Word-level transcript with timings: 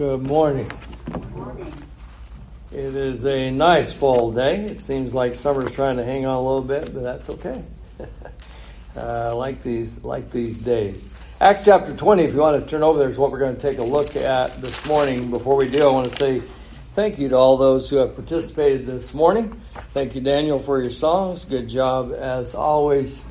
Good 0.00 0.22
morning. 0.22 0.66
It 2.72 2.96
is 2.96 3.26
a 3.26 3.50
nice 3.50 3.92
fall 3.92 4.32
day. 4.32 4.64
It 4.64 4.80
seems 4.80 5.12
like 5.12 5.34
summer's 5.34 5.72
trying 5.72 5.98
to 5.98 6.04
hang 6.04 6.24
on 6.24 6.36
a 6.36 6.40
little 6.40 6.62
bit, 6.62 6.94
but 6.94 7.02
that's 7.02 7.28
okay. 7.28 7.62
uh, 8.96 9.36
like 9.36 9.62
these, 9.62 10.02
like 10.02 10.30
these 10.30 10.58
days. 10.58 11.14
Acts 11.38 11.66
chapter 11.66 11.94
20, 11.94 12.22
if 12.22 12.32
you 12.32 12.38
want 12.38 12.64
to 12.64 12.66
turn 12.66 12.82
over 12.82 12.98
there, 12.98 13.10
is 13.10 13.18
what 13.18 13.30
we're 13.30 13.40
going 13.40 13.54
to 13.54 13.60
take 13.60 13.76
a 13.76 13.82
look 13.82 14.16
at 14.16 14.58
this 14.62 14.88
morning. 14.88 15.30
Before 15.30 15.54
we 15.54 15.68
do, 15.68 15.86
I 15.86 15.92
want 15.92 16.08
to 16.08 16.16
say 16.16 16.42
thank 16.94 17.18
you 17.18 17.28
to 17.28 17.36
all 17.36 17.58
those 17.58 17.90
who 17.90 17.96
have 17.96 18.14
participated 18.14 18.86
this 18.86 19.12
morning. 19.12 19.60
Thank 19.92 20.14
you, 20.14 20.22
Daniel, 20.22 20.58
for 20.58 20.80
your 20.80 20.92
songs. 20.92 21.44
Good 21.44 21.68
job 21.68 22.14
as 22.16 22.54
always. 22.54 23.22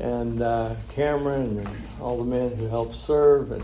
And 0.00 0.42
uh, 0.42 0.74
Cameron 0.88 1.60
and 1.60 1.70
all 2.00 2.18
the 2.18 2.24
men 2.24 2.56
who 2.56 2.66
help 2.66 2.96
serve 2.96 3.52
and 3.52 3.62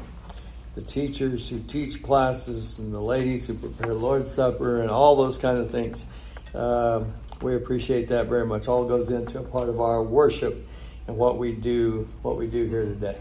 the 0.75 0.83
teachers 0.83 1.49
who 1.49 1.59
teach 1.61 2.03
classes 2.03 2.79
and 2.79 2.93
the 2.95 3.01
ladies 3.01 3.47
who 3.47 3.55
prepare 3.55 3.93
Lord's 3.93 4.31
Supper 4.31 4.81
and 4.81 4.91
all 4.91 5.17
those 5.17 5.37
kind 5.39 5.59
of 5.59 5.71
things. 5.71 6.07
Uh, 6.55 7.05
we 7.43 7.55
appreciate 7.57 8.09
that 8.09 8.27
very 8.27 8.47
much. 8.47 8.69
All 8.69 8.85
goes 8.85 9.11
into 9.11 9.39
a 9.39 9.43
part 9.43 9.69
of 9.69 9.81
our 9.81 10.03
worship 10.03 10.67
and 11.07 11.17
what 11.17 11.39
we 11.39 11.53
do, 11.53 12.09
what 12.23 12.37
we 12.37 12.47
do 12.47 12.67
here 12.67 12.85
today. 12.85 13.17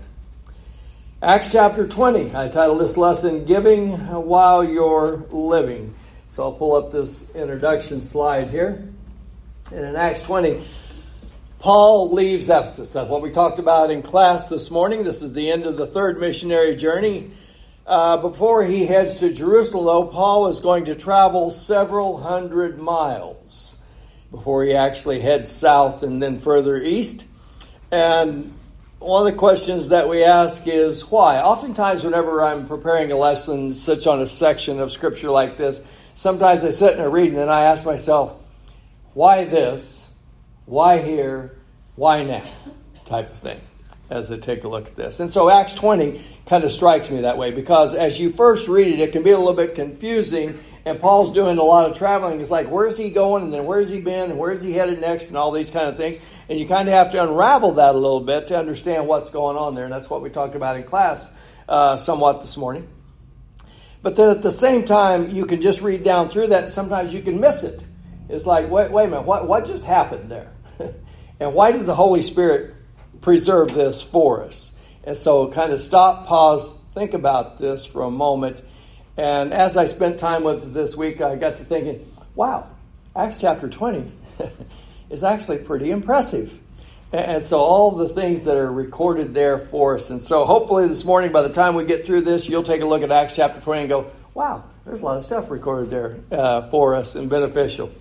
Acts 1.21 1.51
chapter 1.51 1.87
20. 1.87 2.35
I 2.35 2.47
titled 2.47 2.79
this 2.79 2.97
lesson 2.97 3.45
"Giving 3.45 3.91
While 3.97 4.63
You're 4.63 5.23
Living." 5.29 5.93
So 6.27 6.43
I'll 6.43 6.53
pull 6.53 6.75
up 6.75 6.91
this 6.91 7.33
introduction 7.35 7.99
slide 7.99 8.49
here. 8.49 8.87
And 9.71 9.85
in 9.85 9.95
Acts 9.95 10.21
20, 10.21 10.63
Paul 11.59 12.11
leaves 12.11 12.49
Ephesus. 12.49 12.93
That's 12.93 13.09
what 13.09 13.21
we 13.21 13.31
talked 13.31 13.59
about 13.59 13.91
in 13.91 14.01
class 14.01 14.49
this 14.49 14.71
morning. 14.71 15.03
This 15.03 15.21
is 15.21 15.33
the 15.33 15.51
end 15.51 15.65
of 15.65 15.77
the 15.77 15.85
third 15.85 16.19
missionary 16.19 16.75
journey. 16.75 17.31
Uh, 17.91 18.15
before 18.15 18.63
he 18.63 18.85
heads 18.85 19.15
to 19.15 19.33
Jerusalem, 19.33 19.83
though, 19.83 20.05
Paul 20.05 20.47
is 20.47 20.61
going 20.61 20.85
to 20.85 20.95
travel 20.95 21.49
several 21.49 22.15
hundred 22.15 22.79
miles 22.79 23.75
before 24.31 24.63
he 24.63 24.73
actually 24.73 25.19
heads 25.19 25.49
south 25.49 26.01
and 26.01 26.23
then 26.23 26.39
further 26.39 26.81
east. 26.81 27.27
And 27.91 28.57
one 28.99 29.27
of 29.27 29.33
the 29.33 29.37
questions 29.37 29.89
that 29.89 30.07
we 30.07 30.23
ask 30.23 30.65
is 30.67 31.11
why? 31.11 31.41
Oftentimes, 31.41 32.05
whenever 32.05 32.41
I'm 32.41 32.65
preparing 32.65 33.11
a 33.11 33.17
lesson, 33.17 33.73
such 33.73 34.07
on 34.07 34.21
a 34.21 34.27
section 34.27 34.79
of 34.79 34.93
scripture 34.93 35.29
like 35.29 35.57
this, 35.57 35.81
sometimes 36.13 36.63
I 36.63 36.69
sit 36.69 36.93
and 36.93 37.01
I 37.01 37.07
read 37.07 37.33
and 37.33 37.51
I 37.51 37.65
ask 37.65 37.85
myself, 37.85 38.39
why 39.13 39.43
this? 39.43 40.09
Why 40.65 40.99
here? 40.99 41.57
Why 41.95 42.23
now? 42.23 42.45
Type 43.03 43.27
of 43.27 43.37
thing 43.37 43.59
as 44.11 44.29
I 44.29 44.37
take 44.37 44.65
a 44.65 44.67
look 44.67 44.87
at 44.87 44.95
this. 44.97 45.21
And 45.21 45.31
so 45.31 45.49
Acts 45.49 45.73
20 45.73 46.21
kind 46.45 46.65
of 46.65 46.71
strikes 46.71 47.09
me 47.09 47.21
that 47.21 47.37
way 47.37 47.51
because 47.51 47.95
as 47.95 48.19
you 48.19 48.29
first 48.29 48.67
read 48.67 48.87
it, 48.87 48.99
it 48.99 49.13
can 49.13 49.23
be 49.23 49.31
a 49.31 49.37
little 49.37 49.53
bit 49.53 49.73
confusing. 49.73 50.59
And 50.83 50.99
Paul's 50.99 51.31
doing 51.31 51.57
a 51.57 51.63
lot 51.63 51.89
of 51.89 51.97
traveling. 51.97 52.41
It's 52.41 52.51
like, 52.51 52.67
where's 52.69 52.97
he 52.97 53.09
going? 53.09 53.43
And 53.43 53.53
then 53.53 53.65
where's 53.65 53.89
he 53.89 54.01
been? 54.01 54.29
And 54.29 54.37
where's 54.37 54.61
he 54.61 54.73
headed 54.73 54.99
next? 54.99 55.29
And 55.29 55.37
all 55.37 55.51
these 55.51 55.71
kind 55.71 55.87
of 55.87 55.95
things. 55.95 56.19
And 56.49 56.59
you 56.59 56.67
kind 56.67 56.89
of 56.89 56.93
have 56.93 57.11
to 57.13 57.23
unravel 57.23 57.73
that 57.73 57.95
a 57.95 57.97
little 57.97 58.19
bit 58.19 58.47
to 58.47 58.59
understand 58.59 59.07
what's 59.07 59.29
going 59.29 59.55
on 59.55 59.75
there. 59.75 59.85
And 59.85 59.93
that's 59.93 60.09
what 60.09 60.21
we 60.21 60.29
talked 60.29 60.55
about 60.55 60.75
in 60.75 60.83
class 60.83 61.31
uh, 61.69 61.95
somewhat 61.95 62.41
this 62.41 62.57
morning. 62.57 62.89
But 64.01 64.17
then 64.17 64.29
at 64.29 64.41
the 64.41 64.51
same 64.51 64.83
time, 64.83 65.29
you 65.29 65.45
can 65.45 65.61
just 65.61 65.81
read 65.81 66.03
down 66.03 66.27
through 66.27 66.47
that. 66.47 66.63
And 66.63 66.71
sometimes 66.71 67.13
you 67.13 67.21
can 67.21 67.39
miss 67.39 67.63
it. 67.63 67.85
It's 68.27 68.45
like, 68.45 68.69
wait, 68.69 68.91
wait 68.91 69.05
a 69.05 69.07
minute, 69.07 69.25
what, 69.25 69.47
what 69.47 69.65
just 69.65 69.85
happened 69.85 70.29
there? 70.29 70.51
and 71.39 71.53
why 71.53 71.71
did 71.71 71.85
the 71.85 71.95
Holy 71.95 72.21
Spirit 72.21 72.75
preserve 73.21 73.73
this 73.73 74.01
for 74.01 74.43
us. 74.43 74.73
And 75.03 75.17
so, 75.17 75.47
kind 75.47 75.71
of 75.71 75.81
stop, 75.81 76.27
pause, 76.27 76.75
think 76.93 77.13
about 77.13 77.57
this 77.57 77.85
for 77.85 78.03
a 78.03 78.11
moment. 78.11 78.61
And 79.17 79.53
as 79.53 79.77
I 79.77 79.85
spent 79.85 80.19
time 80.19 80.43
with 80.43 80.63
it 80.63 80.73
this 80.73 80.95
week, 80.95 81.21
I 81.21 81.35
got 81.35 81.57
to 81.57 81.63
thinking, 81.63 82.05
wow, 82.35 82.67
Acts 83.15 83.37
chapter 83.37 83.67
20 83.67 84.11
is 85.09 85.23
actually 85.23 85.59
pretty 85.59 85.91
impressive. 85.91 86.59
And 87.11 87.43
so, 87.43 87.57
all 87.57 87.91
the 87.91 88.09
things 88.09 88.45
that 88.45 88.55
are 88.55 88.71
recorded 88.71 89.33
there 89.33 89.57
for 89.57 89.95
us. 89.95 90.09
And 90.11 90.21
so, 90.21 90.45
hopefully, 90.45 90.87
this 90.87 91.03
morning, 91.03 91.31
by 91.31 91.41
the 91.41 91.49
time 91.49 91.75
we 91.75 91.85
get 91.85 92.05
through 92.05 92.21
this, 92.21 92.47
you'll 92.47 92.63
take 92.63 92.81
a 92.81 92.85
look 92.85 93.01
at 93.01 93.11
Acts 93.11 93.35
chapter 93.35 93.59
20 93.59 93.81
and 93.81 93.89
go, 93.89 94.11
wow, 94.33 94.63
there's 94.85 95.01
a 95.01 95.05
lot 95.05 95.17
of 95.17 95.25
stuff 95.25 95.49
recorded 95.49 95.89
there 95.89 96.19
uh, 96.31 96.61
for 96.69 96.95
us 96.95 97.15
and 97.15 97.29
beneficial. 97.29 97.91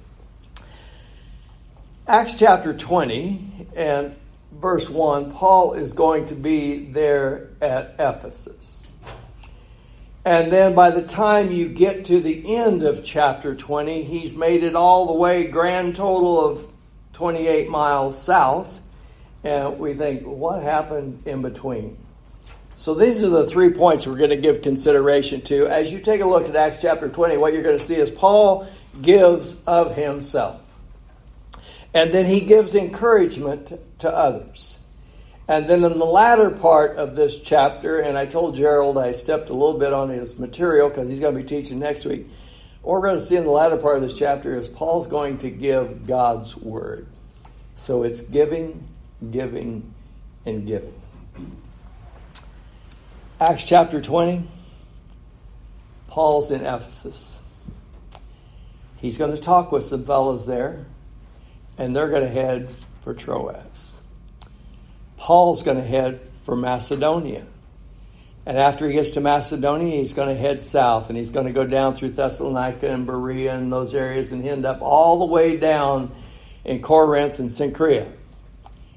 Acts 2.07 2.35
chapter 2.35 2.73
20, 2.73 3.69
and 3.75 4.17
verse 4.53 4.89
1, 4.89 5.33
Paul 5.33 5.75
is 5.75 5.93
going 5.93 6.27
to 6.27 6.35
be 6.35 6.87
there 6.87 7.51
at 7.61 7.95
Ephesus. 7.99 8.93
And 10.25 10.53
then 10.53 10.75
by 10.75 10.91
the 10.91 11.03
time 11.03 11.51
you 11.51 11.69
get 11.69 12.07
to 12.07 12.21
the 12.21 12.57
end 12.57 12.83
of 12.83 13.03
chapter 13.03 13.55
20, 13.55 14.03
he's 14.03 14.37
made 14.37 14.63
it 14.63 14.77
all 14.77 15.07
the 15.07 15.15
way, 15.15 15.45
grand 15.45 15.97
total 15.97 16.47
of 16.47 16.67
28 17.15 17.71
miles 17.71 18.21
south. 18.21 18.83
And 19.43 19.79
we 19.79 19.95
think, 19.95 20.27
what 20.27 20.63
happened 20.63 21.23
in 21.25 21.41
between? 21.41 21.97
So 22.77 22.95
these 22.95 23.23
are 23.23 23.29
the 23.29 23.47
three 23.47 23.71
points 23.71 24.07
we're 24.07 24.17
going 24.17 24.31
to 24.31 24.37
give 24.37 24.63
consideration 24.63 25.41
to. 25.43 25.67
As 25.67 25.93
you 25.93 26.01
take 26.01 26.21
a 26.21 26.27
look 26.27 26.49
at 26.49 26.57
Acts 26.57 26.81
chapter 26.83 27.09
20, 27.09 27.39
what 27.39 27.55
you're 27.55 27.63
going 27.63 27.79
to 27.79 27.85
see 27.85 27.97
is 27.97 28.11
Paul 28.11 28.69
gives 29.01 29.57
of 29.67 29.95
himself. 29.95 30.67
And 31.95 32.13
then 32.13 32.27
he 32.27 32.41
gives 32.41 32.75
encouragement 32.75 33.73
to 34.01 34.15
others. 34.15 34.79
And 35.49 35.67
then 35.67 35.83
in 35.83 35.99
the 35.99 36.05
latter 36.05 36.51
part 36.51 36.97
of 36.97 37.17
this 37.17 37.41
chapter, 37.41 37.99
and 37.99 38.17
I 38.17 38.27
told 38.27 38.55
Gerald 38.55 38.97
I 38.97 39.13
stepped 39.13 39.49
a 39.49 39.53
little 39.53 39.79
bit 39.79 39.93
on 39.93 40.09
his 40.09 40.39
material 40.39 40.89
because 40.89 41.09
he's 41.09 41.19
going 41.19 41.35
to 41.35 41.41
be 41.41 41.47
teaching 41.47 41.81
next 41.81 42.05
week. 42.05 42.27
What 42.83 42.93
we're 42.93 43.09
going 43.09 43.17
to 43.17 43.21
see 43.21 43.37
in 43.37 43.45
the 43.45 43.51
latter 43.51 43.77
part 43.77 43.97
of 43.97 44.03
this 44.03 44.15
chapter 44.15 44.55
is 44.55 44.69
Paul's 44.69 45.07
going 45.07 45.39
to 45.39 45.51
give 45.51 46.07
God's 46.07 46.57
word. 46.57 47.07
So 47.75 48.05
it's 48.05 48.21
giving, 48.21 48.87
giving, 49.31 49.93
and 50.47 50.67
giving. 50.67 50.95
Acts 53.41 53.65
chapter 53.65 54.01
20, 54.01 54.47
Paul's 56.07 56.51
in 56.51 56.61
Ephesus. 56.61 57.41
He's 58.99 59.17
going 59.17 59.35
to 59.35 59.41
talk 59.41 59.73
with 59.73 59.85
some 59.85 60.05
fellows 60.05 60.47
there 60.47 60.85
and 61.79 61.97
they're 61.97 62.11
going 62.11 62.23
to 62.23 62.29
head 62.29 62.73
for 63.01 63.15
Troas. 63.15 64.01
Paul's 65.17 65.63
going 65.63 65.77
to 65.77 65.87
head 65.87 66.21
for 66.45 66.57
Macedonia. 66.57 67.47
And 68.47 68.57
after 68.57 68.89
he 68.89 68.95
gets 68.95 69.11
to 69.11 69.21
Macedonia, 69.21 69.97
he's 69.97 70.15
going 70.15 70.29
to 70.29 70.35
head 70.35 70.63
south 70.63 71.09
and 71.09 71.17
he's 71.17 71.31
going 71.31 71.47
to 71.47 71.53
go 71.53 71.65
down 71.65 71.95
through 71.95 72.11
Thessalonica 72.11 72.91
and 72.91 73.07
Berea 73.07 73.55
and 73.55 73.71
those 73.71 73.95
areas 73.95 74.33
and 74.33 74.47
end 74.47 74.65
up 74.65 74.81
all 74.81 75.19
the 75.19 75.27
way 75.27 75.57
down 75.57 76.11
in 76.65 76.81
Corinth 76.81 77.39
and 77.39 77.51
Cenchrea, 77.51 78.11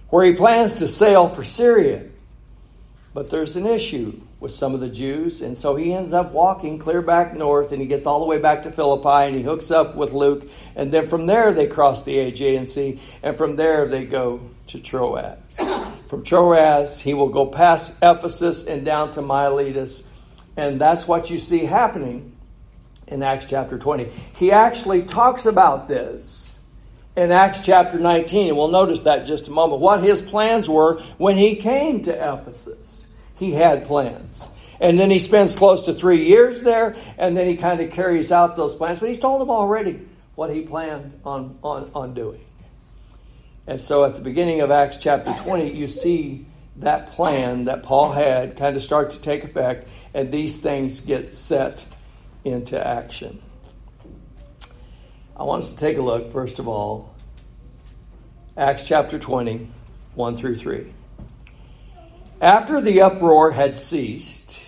where 0.09 0.25
he 0.25 0.33
plans 0.33 0.75
to 0.75 0.87
sail 0.87 1.29
for 1.29 1.43
Syria. 1.43 2.05
But 3.13 3.29
there's 3.29 3.55
an 3.55 3.65
issue 3.65 4.21
with 4.43 4.51
some 4.51 4.75
of 4.75 4.81
the 4.81 4.89
Jews, 4.89 5.41
and 5.41 5.57
so 5.57 5.75
he 5.77 5.93
ends 5.93 6.11
up 6.11 6.33
walking 6.33 6.77
clear 6.77 7.01
back 7.01 7.33
north, 7.33 7.71
and 7.71 7.81
he 7.81 7.87
gets 7.87 8.05
all 8.05 8.19
the 8.19 8.25
way 8.25 8.39
back 8.39 8.63
to 8.63 8.71
Philippi, 8.71 9.27
and 9.29 9.35
he 9.35 9.41
hooks 9.41 9.71
up 9.71 9.95
with 9.95 10.11
Luke, 10.11 10.47
and 10.75 10.91
then 10.91 11.07
from 11.07 11.25
there 11.27 11.53
they 11.53 11.65
cross 11.65 12.03
the 12.03 12.19
Aegean 12.19 12.65
Sea, 12.65 12.99
and 13.23 13.37
from 13.37 13.55
there 13.55 13.87
they 13.87 14.03
go 14.03 14.41
to 14.67 14.79
Troas. 14.79 15.37
From 16.07 16.23
Troas, 16.23 16.99
he 16.99 17.15
will 17.15 17.29
go 17.29 17.47
past 17.47 17.95
Ephesus 18.03 18.67
and 18.67 18.85
down 18.85 19.13
to 19.13 19.21
Miletus, 19.21 20.03
and 20.55 20.79
that's 20.79 21.07
what 21.07 21.31
you 21.31 21.39
see 21.39 21.65
happening 21.65 22.35
in 23.07 23.23
Acts 23.23 23.47
chapter 23.49 23.79
20. 23.79 24.09
He 24.35 24.51
actually 24.51 25.03
talks 25.03 25.47
about 25.47 25.87
this 25.87 26.59
in 27.15 27.31
Acts 27.31 27.61
chapter 27.61 27.97
19, 27.97 28.49
and 28.49 28.57
we'll 28.57 28.67
notice 28.67 29.03
that 29.03 29.25
just 29.25 29.47
a 29.47 29.51
moment, 29.51 29.81
what 29.81 30.03
his 30.03 30.21
plans 30.21 30.69
were 30.69 31.01
when 31.17 31.37
he 31.37 31.55
came 31.55 32.03
to 32.03 32.11
Ephesus 32.11 33.02
he 33.35 33.51
had 33.51 33.85
plans. 33.85 34.47
And 34.79 34.99
then 34.99 35.09
he 35.09 35.19
spends 35.19 35.55
close 35.55 35.85
to 35.85 35.93
three 35.93 36.25
years 36.25 36.63
there, 36.63 36.95
and 37.17 37.37
then 37.37 37.47
he 37.47 37.55
kind 37.55 37.79
of 37.79 37.91
carries 37.91 38.31
out 38.31 38.55
those 38.55 38.75
plans. 38.75 38.99
But 38.99 39.09
he's 39.09 39.19
told 39.19 39.41
them 39.41 39.49
already 39.49 40.05
what 40.35 40.53
he 40.53 40.61
planned 40.61 41.19
on, 41.23 41.57
on, 41.63 41.91
on 41.93 42.13
doing. 42.13 42.41
And 43.65 43.79
so 43.79 44.03
at 44.03 44.15
the 44.15 44.21
beginning 44.21 44.61
of 44.61 44.71
Acts 44.71 44.97
chapter 44.97 45.33
20, 45.43 45.71
you 45.71 45.87
see 45.87 46.45
that 46.77 47.11
plan 47.11 47.65
that 47.65 47.83
Paul 47.83 48.11
had 48.11 48.57
kind 48.57 48.75
of 48.75 48.83
start 48.83 49.11
to 49.11 49.19
take 49.19 49.43
effect, 49.43 49.87
and 50.13 50.31
these 50.31 50.59
things 50.59 50.99
get 50.99 51.33
set 51.33 51.85
into 52.43 52.85
action. 52.85 53.41
I 55.35 55.43
want 55.43 55.63
us 55.63 55.73
to 55.73 55.79
take 55.79 55.97
a 55.97 56.01
look, 56.01 56.31
first 56.31 56.59
of 56.59 56.67
all, 56.67 57.15
Acts 58.57 58.85
chapter 58.85 59.17
20, 59.17 59.69
1 60.13 60.35
through 60.35 60.55
3. 60.55 60.93
After 62.43 62.81
the 62.81 62.99
uproar 62.99 63.51
had 63.51 63.73
ceased, 63.73 64.59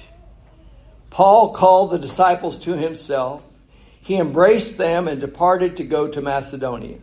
Paul 1.09 1.51
called 1.51 1.91
the 1.91 1.99
disciples 1.99 2.57
to 2.59 2.77
himself. 2.77 3.41
He 3.99 4.15
embraced 4.15 4.77
them 4.77 5.09
and 5.09 5.19
departed 5.19 5.75
to 5.75 5.83
go 5.83 6.07
to 6.07 6.21
Macedonia. 6.21 6.99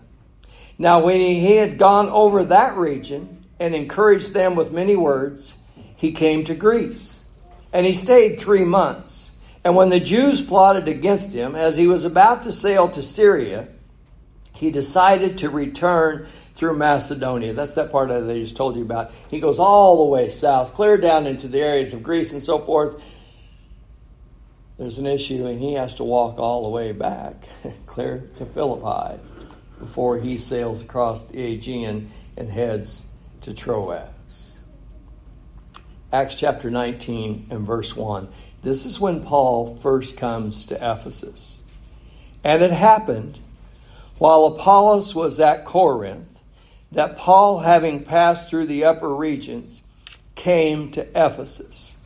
Now, 0.78 1.00
when 1.00 1.20
he 1.20 1.56
had 1.56 1.76
gone 1.76 2.08
over 2.08 2.42
that 2.44 2.74
region 2.78 3.44
and 3.60 3.74
encouraged 3.74 4.32
them 4.32 4.54
with 4.54 4.72
many 4.72 4.96
words, 4.96 5.56
he 5.94 6.10
came 6.10 6.42
to 6.44 6.54
Greece. 6.54 7.22
And 7.70 7.84
he 7.84 7.92
stayed 7.92 8.40
three 8.40 8.64
months. 8.64 9.32
And 9.64 9.76
when 9.76 9.90
the 9.90 10.00
Jews 10.00 10.40
plotted 10.40 10.88
against 10.88 11.34
him, 11.34 11.54
as 11.54 11.76
he 11.76 11.86
was 11.86 12.06
about 12.06 12.44
to 12.44 12.52
sail 12.52 12.88
to 12.92 13.02
Syria, 13.02 13.68
he 14.54 14.70
decided 14.70 15.36
to 15.36 15.50
return 15.50 16.28
through 16.54 16.76
Macedonia. 16.76 17.54
That's 17.54 17.74
that 17.74 17.90
part 17.90 18.08
that 18.08 18.28
I 18.28 18.40
just 18.40 18.56
told 18.56 18.76
you 18.76 18.82
about. 18.82 19.10
He 19.28 19.40
goes 19.40 19.58
all 19.58 20.04
the 20.04 20.10
way 20.10 20.28
south, 20.28 20.74
clear 20.74 20.98
down 20.98 21.26
into 21.26 21.48
the 21.48 21.60
areas 21.60 21.94
of 21.94 22.02
Greece 22.02 22.32
and 22.32 22.42
so 22.42 22.58
forth. 22.58 23.02
There's 24.78 24.98
an 24.98 25.06
issue, 25.06 25.46
and 25.46 25.60
he 25.60 25.74
has 25.74 25.94
to 25.94 26.04
walk 26.04 26.38
all 26.38 26.64
the 26.64 26.68
way 26.68 26.92
back, 26.92 27.48
clear 27.86 28.28
to 28.36 28.46
Philippi, 28.46 29.20
before 29.78 30.18
he 30.18 30.38
sails 30.38 30.82
across 30.82 31.24
the 31.26 31.38
Aegean 31.38 32.10
and 32.36 32.50
heads 32.50 33.06
to 33.42 33.54
Troas. 33.54 34.60
Acts 36.12 36.34
chapter 36.34 36.70
19 36.70 37.48
and 37.50 37.66
verse 37.66 37.96
1. 37.96 38.28
This 38.62 38.84
is 38.84 39.00
when 39.00 39.24
Paul 39.24 39.76
first 39.76 40.16
comes 40.16 40.66
to 40.66 40.74
Ephesus. 40.74 41.62
And 42.44 42.62
it 42.62 42.70
happened 42.70 43.38
while 44.18 44.44
Apollos 44.46 45.14
was 45.14 45.40
at 45.40 45.64
Corinth 45.64 46.31
that 46.92 47.16
Paul, 47.16 47.60
having 47.60 48.04
passed 48.04 48.48
through 48.48 48.66
the 48.66 48.84
upper 48.84 49.14
regions, 49.14 49.82
came 50.34 50.90
to 50.92 51.02
Ephesus 51.10 51.96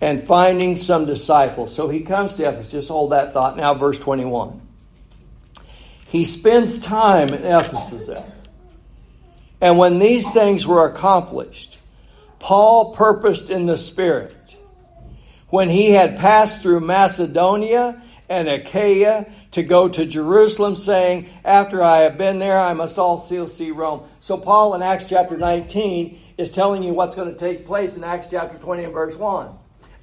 and 0.00 0.24
finding 0.24 0.76
some 0.76 1.06
disciples. 1.06 1.74
So 1.74 1.88
he 1.88 2.00
comes 2.00 2.34
to 2.34 2.48
Ephesus. 2.48 2.72
Just 2.72 2.88
hold 2.88 3.12
that 3.12 3.32
thought 3.32 3.56
now, 3.56 3.74
verse 3.74 3.98
21. 3.98 4.60
He 6.08 6.24
spends 6.24 6.78
time 6.78 7.28
in 7.28 7.44
Ephesus 7.44 8.06
there. 8.06 8.32
And 9.60 9.78
when 9.78 9.98
these 9.98 10.30
things 10.30 10.66
were 10.66 10.86
accomplished, 10.86 11.78
Paul 12.38 12.94
purposed 12.94 13.50
in 13.50 13.66
the 13.66 13.78
Spirit 13.78 14.36
when 15.48 15.70
he 15.70 15.90
had 15.90 16.18
passed 16.18 16.60
through 16.60 16.80
Macedonia 16.80 18.02
and 18.28 18.48
Achaia 18.48 19.26
to 19.52 19.62
go 19.62 19.88
to 19.88 20.06
Jerusalem, 20.06 20.76
saying, 20.76 21.28
After 21.44 21.82
I 21.82 22.00
have 22.00 22.16
been 22.16 22.38
there, 22.38 22.58
I 22.58 22.72
must 22.72 22.98
also 22.98 23.46
see 23.46 23.70
Rome. 23.70 24.08
So, 24.20 24.38
Paul 24.38 24.74
in 24.74 24.82
Acts 24.82 25.06
chapter 25.06 25.36
19 25.36 26.18
is 26.38 26.50
telling 26.50 26.82
you 26.82 26.94
what's 26.94 27.14
going 27.14 27.30
to 27.30 27.38
take 27.38 27.66
place 27.66 27.96
in 27.96 28.04
Acts 28.04 28.28
chapter 28.30 28.58
20 28.58 28.84
and 28.84 28.92
verse 28.92 29.16
1. 29.16 29.50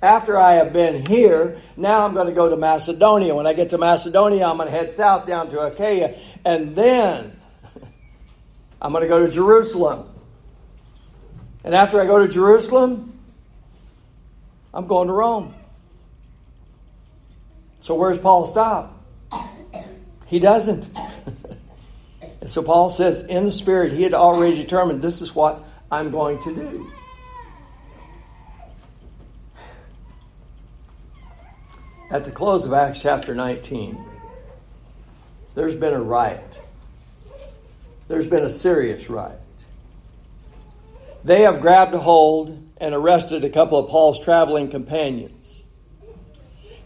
After 0.02 0.38
I 0.38 0.54
have 0.54 0.74
been 0.74 1.06
here, 1.06 1.58
now 1.78 2.06
I'm 2.06 2.14
going 2.14 2.28
to 2.28 2.34
go 2.34 2.50
to 2.50 2.58
Macedonia. 2.58 3.36
When 3.36 3.46
I 3.46 3.54
get 3.54 3.70
to 3.72 3.78
Macedonia, 3.78 4.46
I'm 4.46 4.58
going 4.58 4.70
to 4.70 4.76
head 4.76 4.90
south 4.90 5.28
down 5.28 5.50
to 5.50 5.60
Achaia, 5.60 6.16
and 6.44 6.76
then 6.76 7.40
I'm 8.82 8.92
going 8.92 9.04
to 9.04 9.10
go 9.10 9.24
to 9.24 9.32
Jerusalem. 9.32 10.08
And 11.64 11.76
after 11.76 12.02
I 12.02 12.06
go 12.06 12.20
to 12.20 12.28
Jerusalem, 12.28 13.20
I'm 14.74 14.88
going 14.88 15.08
to 15.08 15.14
Rome. 15.14 15.54
So 17.81 17.95
where's 17.95 18.19
Paul 18.19 18.45
stop? 18.45 19.04
He 20.28 20.38
doesn't. 20.38 20.88
so 22.45 22.62
Paul 22.62 22.92
says, 22.92 23.24
in 23.24 23.44
the 23.44 23.51
Spirit, 23.51 23.92
he 23.92 24.04
had 24.04 24.13
already 24.13 24.56
determined 24.56 25.01
this 25.01 25.22
is 25.22 25.36
what 25.36 25.63
I'm 25.92 26.12
going 26.12 26.42
to 26.44 26.56
do. 26.56 26.92
At 32.12 32.24
the 32.24 32.31
close 32.31 32.68
of 32.68 32.74
Acts 32.74 33.00
chapter 33.00 33.33
19, 33.33 33.98
there's 35.56 35.75
been 35.75 35.94
a 35.94 36.01
riot. 36.01 36.62
There's 38.07 38.27
been 38.27 38.44
a 38.44 38.50
serious 38.50 39.10
riot. 39.10 39.39
They 41.24 41.42
have 41.42 41.62
grabbed 41.62 41.95
a 41.95 42.00
hold 42.00 42.74
and 42.80 42.94
arrested 42.94 43.44
a 43.44 43.50
couple 43.50 43.80
of 43.80 43.89
Paul's 43.89 44.24
traveling 44.24 44.69
companions. 44.69 45.41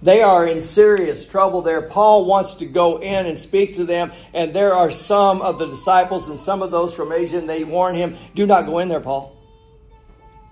They 0.05 0.21
are 0.21 0.45
in 0.45 0.61
serious 0.61 1.25
trouble 1.25 1.63
there. 1.63 1.81
Paul 1.81 2.25
wants 2.25 2.53
to 2.55 2.67
go 2.67 3.01
in 3.01 3.25
and 3.25 3.35
speak 3.39 3.73
to 3.77 3.85
them, 3.85 4.11
and 4.35 4.53
there 4.53 4.75
are 4.75 4.91
some 4.91 5.41
of 5.41 5.57
the 5.57 5.65
disciples 5.65 6.29
and 6.29 6.39
some 6.39 6.61
of 6.61 6.69
those 6.69 6.93
from 6.93 7.11
Asia, 7.11 7.39
and 7.39 7.49
they 7.49 7.63
warn 7.63 7.95
him, 7.95 8.15
Do 8.35 8.45
not 8.45 8.67
go 8.67 8.77
in 8.77 8.87
there, 8.87 8.99
Paul. 8.99 9.35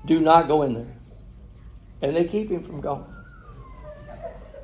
Do 0.05 0.19
not 0.19 0.47
go 0.47 0.63
in 0.63 0.73
there. 0.73 0.95
And 2.01 2.15
they 2.15 2.25
keep 2.25 2.49
him 2.49 2.63
from 2.63 2.81
going. 2.81 3.05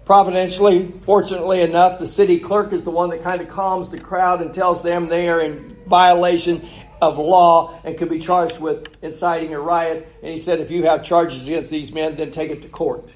Providentially, 0.05 0.91
fortunately 1.05 1.61
enough, 1.61 1.99
the 1.99 2.07
city 2.07 2.39
clerk 2.39 2.73
is 2.73 2.83
the 2.83 2.89
one 2.89 3.11
that 3.11 3.21
kind 3.21 3.41
of 3.41 3.47
calms 3.47 3.91
the 3.91 3.99
crowd 3.99 4.41
and 4.41 4.51
tells 4.51 4.81
them 4.81 5.07
they 5.07 5.29
are 5.29 5.39
in 5.39 5.77
violation 5.85 6.67
of 6.99 7.19
law 7.19 7.79
and 7.83 7.95
could 7.95 8.09
be 8.09 8.17
charged 8.17 8.59
with 8.59 8.87
inciting 9.03 9.53
a 9.53 9.59
riot. 9.59 10.11
And 10.23 10.31
he 10.31 10.39
said, 10.39 10.59
if 10.59 10.71
you 10.71 10.85
have 10.85 11.03
charges 11.03 11.43
against 11.43 11.69
these 11.69 11.91
men, 11.91 12.15
then 12.15 12.31
take 12.31 12.49
it 12.49 12.63
to 12.63 12.69
court. 12.69 13.13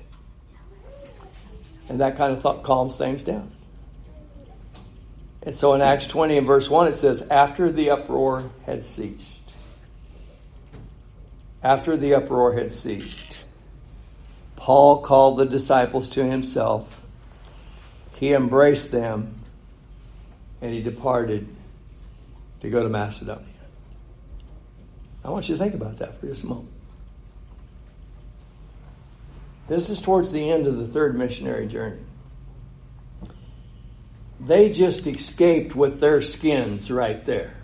And 1.89 1.99
that 1.99 2.15
kind 2.15 2.31
of 2.31 2.41
thought 2.41 2.63
calms 2.63 2.97
things 2.97 3.23
down. 3.23 3.51
And 5.43 5.53
so 5.53 5.73
in 5.73 5.81
Acts 5.81 6.05
20 6.07 6.37
and 6.37 6.47
verse 6.47 6.69
1, 6.69 6.87
it 6.87 6.93
says, 6.93 7.21
After 7.23 7.71
the 7.71 7.89
uproar 7.89 8.49
had 8.65 8.83
ceased. 8.83 9.53
After 11.61 11.97
the 11.97 12.15
uproar 12.15 12.53
had 12.53 12.71
ceased, 12.71 13.39
Paul 14.55 15.01
called 15.01 15.37
the 15.37 15.45
disciples 15.45 16.09
to 16.11 16.23
himself. 16.23 17.01
He 18.13 18.33
embraced 18.33 18.91
them 18.91 19.39
and 20.61 20.73
he 20.73 20.81
departed 20.81 21.53
to 22.61 22.69
go 22.69 22.83
to 22.83 22.89
Macedonia. 22.89 23.43
I 25.23 25.29
want 25.29 25.47
you 25.49 25.55
to 25.55 25.59
think 25.61 25.73
about 25.73 25.97
that 25.97 26.19
for 26.19 26.27
just 26.27 26.43
a 26.43 26.47
moment. 26.47 26.72
This 29.67 29.89
is 29.89 30.01
towards 30.01 30.31
the 30.31 30.49
end 30.49 30.67
of 30.67 30.77
the 30.77 30.87
third 30.87 31.17
missionary 31.17 31.67
journey. 31.67 32.01
They 34.39 34.71
just 34.71 35.07
escaped 35.07 35.75
with 35.75 36.01
their 36.01 36.21
skins 36.21 36.91
right 36.91 37.23
there. 37.23 37.55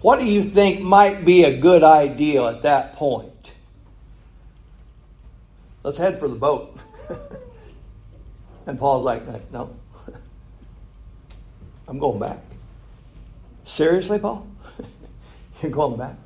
What 0.00 0.18
do 0.18 0.26
you 0.26 0.42
think 0.42 0.80
might 0.80 1.24
be 1.24 1.44
a 1.44 1.58
good 1.58 1.84
idea 1.84 2.42
at 2.44 2.62
that 2.62 2.94
point? 2.94 3.52
Let's 5.82 5.98
head 5.98 6.18
for 6.18 6.26
the 6.26 6.36
boat. 6.36 6.76
and 8.66 8.78
Paul's 8.78 9.04
like, 9.04 9.24
no, 9.52 9.76
I'm 11.88 11.98
going 11.98 12.18
back. 12.18 12.38
Seriously, 13.64 14.18
Paul? 14.18 14.46
You're 15.62 15.70
going 15.70 15.96
back? 15.96 16.16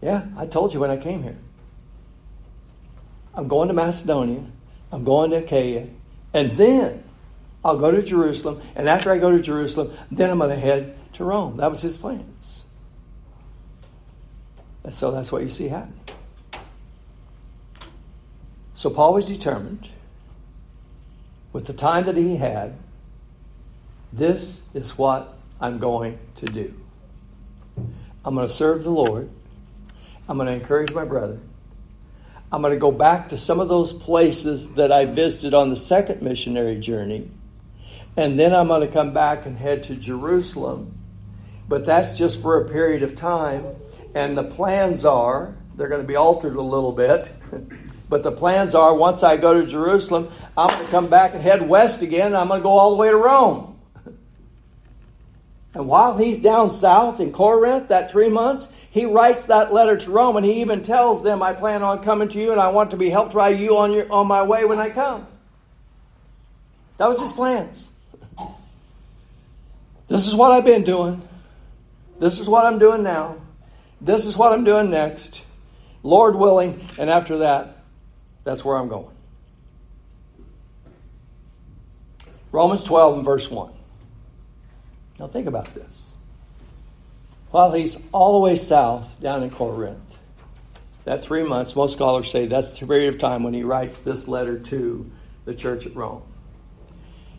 Yeah, 0.00 0.26
I 0.36 0.46
told 0.46 0.72
you 0.72 0.80
when 0.80 0.90
I 0.90 0.96
came 0.96 1.22
here. 1.22 1.36
I'm 3.36 3.48
going 3.48 3.68
to 3.68 3.74
Macedonia. 3.74 4.42
I'm 4.90 5.04
going 5.04 5.30
to 5.30 5.36
Achaia. 5.36 5.88
And 6.32 6.52
then 6.52 7.04
I'll 7.64 7.78
go 7.78 7.90
to 7.90 8.02
Jerusalem. 8.02 8.60
And 8.74 8.88
after 8.88 9.10
I 9.10 9.18
go 9.18 9.30
to 9.30 9.40
Jerusalem, 9.40 9.92
then 10.10 10.30
I'm 10.30 10.38
going 10.38 10.50
to 10.50 10.56
head 10.56 10.96
to 11.14 11.24
Rome. 11.24 11.58
That 11.58 11.70
was 11.70 11.82
his 11.82 11.96
plans. 11.96 12.64
And 14.84 14.94
so 14.94 15.10
that's 15.10 15.30
what 15.32 15.42
you 15.42 15.48
see 15.48 15.68
happen. 15.68 15.98
So 18.74 18.90
Paul 18.90 19.14
was 19.14 19.26
determined, 19.26 19.88
with 21.52 21.66
the 21.66 21.72
time 21.72 22.04
that 22.04 22.16
he 22.16 22.36
had, 22.36 22.76
this 24.12 24.62
is 24.74 24.96
what 24.98 25.36
I'm 25.60 25.78
going 25.78 26.18
to 26.36 26.46
do. 26.46 26.74
I'm 28.24 28.34
going 28.34 28.46
to 28.46 28.52
serve 28.52 28.82
the 28.82 28.90
Lord. 28.90 29.30
I'm 30.28 30.36
going 30.36 30.48
to 30.48 30.52
encourage 30.52 30.92
my 30.92 31.04
brother. 31.04 31.38
I'm 32.52 32.62
going 32.62 32.72
to 32.72 32.78
go 32.78 32.92
back 32.92 33.30
to 33.30 33.38
some 33.38 33.58
of 33.58 33.68
those 33.68 33.92
places 33.92 34.70
that 34.72 34.92
I 34.92 35.04
visited 35.04 35.52
on 35.52 35.70
the 35.70 35.76
second 35.76 36.22
missionary 36.22 36.78
journey. 36.78 37.28
And 38.16 38.38
then 38.38 38.54
I'm 38.54 38.68
going 38.68 38.82
to 38.82 38.92
come 38.92 39.12
back 39.12 39.46
and 39.46 39.58
head 39.58 39.82
to 39.84 39.96
Jerusalem. 39.96 40.96
But 41.68 41.84
that's 41.84 42.16
just 42.16 42.40
for 42.40 42.60
a 42.60 42.68
period 42.68 43.02
of 43.02 43.16
time. 43.16 43.64
And 44.14 44.38
the 44.38 44.44
plans 44.44 45.04
are, 45.04 45.56
they're 45.74 45.88
going 45.88 46.02
to 46.02 46.06
be 46.06 46.16
altered 46.16 46.54
a 46.54 46.62
little 46.62 46.92
bit. 46.92 47.30
but 48.08 48.22
the 48.22 48.32
plans 48.32 48.74
are 48.74 48.94
once 48.94 49.24
I 49.24 49.36
go 49.36 49.60
to 49.60 49.66
Jerusalem, 49.66 50.28
I'm 50.56 50.68
going 50.68 50.84
to 50.84 50.90
come 50.90 51.08
back 51.08 51.34
and 51.34 51.42
head 51.42 51.68
west 51.68 52.00
again. 52.00 52.34
I'm 52.34 52.48
going 52.48 52.60
to 52.60 52.62
go 52.62 52.70
all 52.70 52.90
the 52.90 52.96
way 52.96 53.10
to 53.10 53.16
Rome. 53.16 53.75
And 55.76 55.88
while 55.88 56.16
he's 56.16 56.38
down 56.38 56.70
south 56.70 57.20
in 57.20 57.32
Corinth, 57.32 57.88
that 57.88 58.10
three 58.10 58.30
months, 58.30 58.66
he 58.90 59.04
writes 59.04 59.48
that 59.48 59.74
letter 59.74 59.98
to 59.98 60.10
Rome 60.10 60.38
and 60.38 60.46
he 60.46 60.62
even 60.62 60.82
tells 60.82 61.22
them, 61.22 61.42
I 61.42 61.52
plan 61.52 61.82
on 61.82 62.02
coming 62.02 62.30
to 62.30 62.40
you 62.40 62.50
and 62.50 62.58
I 62.58 62.68
want 62.68 62.92
to 62.92 62.96
be 62.96 63.10
helped 63.10 63.34
by 63.34 63.50
you 63.50 63.76
on, 63.76 63.92
your, 63.92 64.10
on 64.10 64.26
my 64.26 64.42
way 64.42 64.64
when 64.64 64.78
I 64.78 64.88
come. 64.88 65.26
That 66.96 67.08
was 67.08 67.20
his 67.20 67.30
plans. 67.30 67.90
This 70.08 70.26
is 70.26 70.34
what 70.34 70.50
I've 70.50 70.64
been 70.64 70.82
doing. 70.82 71.20
This 72.18 72.40
is 72.40 72.48
what 72.48 72.64
I'm 72.64 72.78
doing 72.78 73.02
now. 73.02 73.36
This 74.00 74.24
is 74.24 74.34
what 74.38 74.54
I'm 74.54 74.64
doing 74.64 74.88
next. 74.88 75.44
Lord 76.02 76.36
willing. 76.36 76.80
And 76.96 77.10
after 77.10 77.36
that, 77.38 77.76
that's 78.44 78.64
where 78.64 78.78
I'm 78.78 78.88
going. 78.88 79.14
Romans 82.50 82.82
12 82.82 83.16
and 83.16 83.24
verse 83.26 83.50
1. 83.50 83.75
Now 85.18 85.26
think 85.26 85.46
about 85.46 85.74
this. 85.74 86.16
While 87.50 87.72
he's 87.72 87.98
all 88.12 88.34
the 88.34 88.38
way 88.40 88.56
south 88.56 89.20
down 89.20 89.42
in 89.42 89.50
Corinth, 89.50 90.16
That 91.06 91.22
three 91.22 91.44
months, 91.44 91.76
most 91.76 91.94
scholars 91.94 92.30
say 92.32 92.46
that's 92.46 92.76
the 92.76 92.84
period 92.84 93.14
of 93.14 93.20
time 93.20 93.44
when 93.44 93.54
he 93.54 93.62
writes 93.62 94.00
this 94.00 94.26
letter 94.26 94.58
to 94.58 95.08
the 95.44 95.54
church 95.54 95.86
at 95.86 95.94
Rome. 95.94 96.22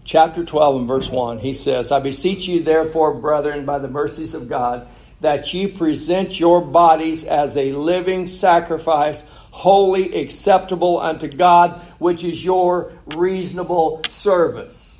Chapter 0.05 0.45
12 0.45 0.75
and 0.77 0.87
verse 0.87 1.09
1, 1.09 1.39
he 1.39 1.51
says, 1.51 1.91
I 1.91 1.99
beseech 1.99 2.47
you, 2.47 2.63
therefore, 2.63 3.13
brethren, 3.13 3.65
by 3.65 3.79
the 3.79 3.89
mercies 3.89 4.33
of 4.33 4.47
God, 4.47 4.87
that 5.19 5.53
ye 5.53 5.67
present 5.67 6.39
your 6.39 6.61
bodies 6.61 7.25
as 7.25 7.57
a 7.57 7.73
living 7.73 8.27
sacrifice, 8.27 9.25
holy, 9.51 10.15
acceptable 10.21 11.01
unto 11.01 11.27
God, 11.27 11.81
which 11.99 12.23
is 12.23 12.45
your 12.45 12.93
reasonable 13.17 14.01
service. 14.07 14.96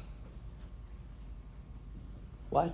What? 2.57 2.73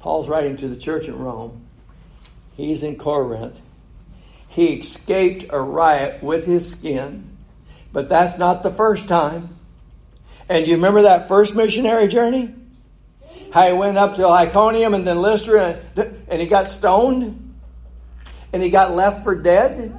Paul's 0.00 0.26
writing 0.26 0.56
to 0.56 0.66
the 0.66 0.74
church 0.74 1.06
in 1.06 1.16
Rome. 1.16 1.64
He's 2.56 2.82
in 2.82 2.96
Corinth. 2.96 3.60
He 4.48 4.80
escaped 4.80 5.44
a 5.50 5.60
riot 5.60 6.20
with 6.20 6.46
his 6.46 6.68
skin, 6.68 7.36
but 7.92 8.08
that's 8.08 8.38
not 8.38 8.64
the 8.64 8.72
first 8.72 9.06
time. 9.06 9.56
And 10.48 10.66
you 10.66 10.74
remember 10.74 11.02
that 11.02 11.28
first 11.28 11.54
missionary 11.54 12.08
journey? 12.08 12.56
How 13.52 13.68
he 13.68 13.72
went 13.72 13.96
up 13.96 14.16
to 14.16 14.26
Iconium 14.26 14.94
and 14.94 15.06
then 15.06 15.18
Lystra 15.18 15.80
and, 15.96 16.24
and 16.26 16.40
he 16.40 16.48
got 16.48 16.66
stoned 16.66 17.54
and 18.52 18.60
he 18.60 18.70
got 18.70 18.96
left 18.96 19.22
for 19.22 19.36
dead. 19.36 19.96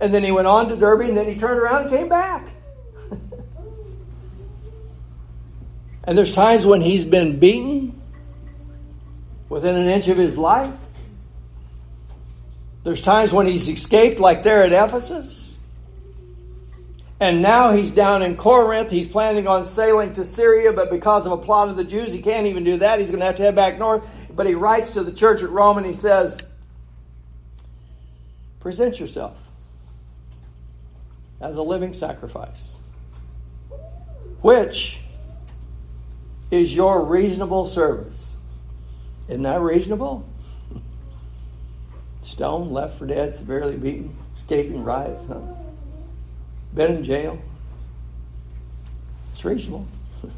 And 0.00 0.14
then 0.14 0.22
he 0.22 0.30
went 0.30 0.46
on 0.46 0.68
to 0.68 0.76
Derbe 0.76 1.00
and 1.00 1.16
then 1.16 1.26
he 1.26 1.36
turned 1.36 1.58
around 1.58 1.82
and 1.82 1.90
came 1.90 2.08
back. 2.08 2.52
And 6.08 6.16
there's 6.16 6.32
times 6.32 6.64
when 6.64 6.80
he's 6.80 7.04
been 7.04 7.38
beaten 7.38 8.00
within 9.50 9.76
an 9.76 9.88
inch 9.88 10.08
of 10.08 10.16
his 10.16 10.38
life. 10.38 10.72
There's 12.82 13.02
times 13.02 13.30
when 13.30 13.46
he's 13.46 13.68
escaped, 13.68 14.18
like 14.18 14.42
there 14.42 14.64
at 14.64 14.72
Ephesus. 14.72 15.58
And 17.20 17.42
now 17.42 17.74
he's 17.74 17.90
down 17.90 18.22
in 18.22 18.38
Corinth. 18.38 18.90
He's 18.90 19.06
planning 19.06 19.46
on 19.46 19.66
sailing 19.66 20.14
to 20.14 20.24
Syria, 20.24 20.72
but 20.72 20.90
because 20.90 21.26
of 21.26 21.32
a 21.32 21.36
plot 21.36 21.68
of 21.68 21.76
the 21.76 21.84
Jews, 21.84 22.14
he 22.14 22.22
can't 22.22 22.46
even 22.46 22.64
do 22.64 22.78
that. 22.78 23.00
He's 23.00 23.10
going 23.10 23.20
to 23.20 23.26
have 23.26 23.34
to 23.34 23.42
head 23.42 23.54
back 23.54 23.78
north. 23.78 24.02
But 24.34 24.46
he 24.46 24.54
writes 24.54 24.92
to 24.92 25.02
the 25.02 25.12
church 25.12 25.42
at 25.42 25.50
Rome 25.50 25.76
and 25.76 25.86
he 25.86 25.92
says, 25.92 26.40
Present 28.60 28.98
yourself 28.98 29.36
as 31.38 31.56
a 31.56 31.62
living 31.62 31.92
sacrifice, 31.92 32.78
which 34.40 35.02
is 36.50 36.74
your 36.74 37.04
reasonable 37.04 37.66
service. 37.66 38.36
Isn't 39.28 39.42
that 39.42 39.60
reasonable? 39.60 40.28
Stone, 42.22 42.72
left 42.72 42.98
for 42.98 43.06
dead, 43.06 43.34
severely 43.34 43.76
beaten, 43.76 44.16
escaping 44.34 44.84
riots. 44.84 45.26
Huh? 45.26 45.40
been 46.74 46.96
in 46.96 47.04
jail. 47.04 47.40
It's 49.32 49.44
reasonable. 49.44 49.86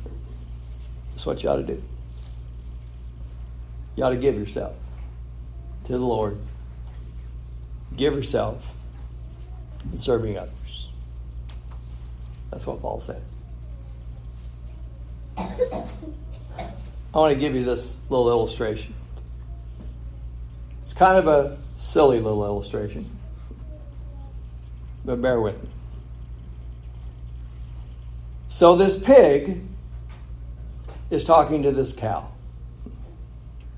That's 1.12 1.26
what 1.26 1.42
you 1.42 1.48
ought 1.50 1.56
to 1.56 1.62
do. 1.62 1.82
You 3.96 4.04
ought 4.04 4.10
to 4.10 4.16
give 4.16 4.36
yourself 4.36 4.74
to 5.84 5.92
the 5.92 5.98
Lord. 5.98 6.38
Give 7.96 8.14
yourself 8.14 8.74
in 9.90 9.98
serving 9.98 10.38
others. 10.38 10.88
That's 12.50 12.66
what 12.66 12.80
Paul 12.80 13.00
said. 13.00 13.22
Want 17.18 17.34
to 17.34 17.40
give 17.40 17.54
you 17.54 17.64
this 17.64 17.98
little 18.08 18.28
illustration. 18.28 18.94
It's 20.80 20.92
kind 20.92 21.18
of 21.18 21.26
a 21.26 21.58
silly 21.76 22.20
little 22.20 22.44
illustration, 22.44 23.10
but 25.04 25.20
bear 25.20 25.40
with 25.40 25.62
me. 25.62 25.68
So 28.48 28.76
this 28.76 28.98
pig 28.98 29.62
is 31.10 31.24
talking 31.24 31.62
to 31.64 31.72
this 31.72 31.92
cow. 31.92 32.30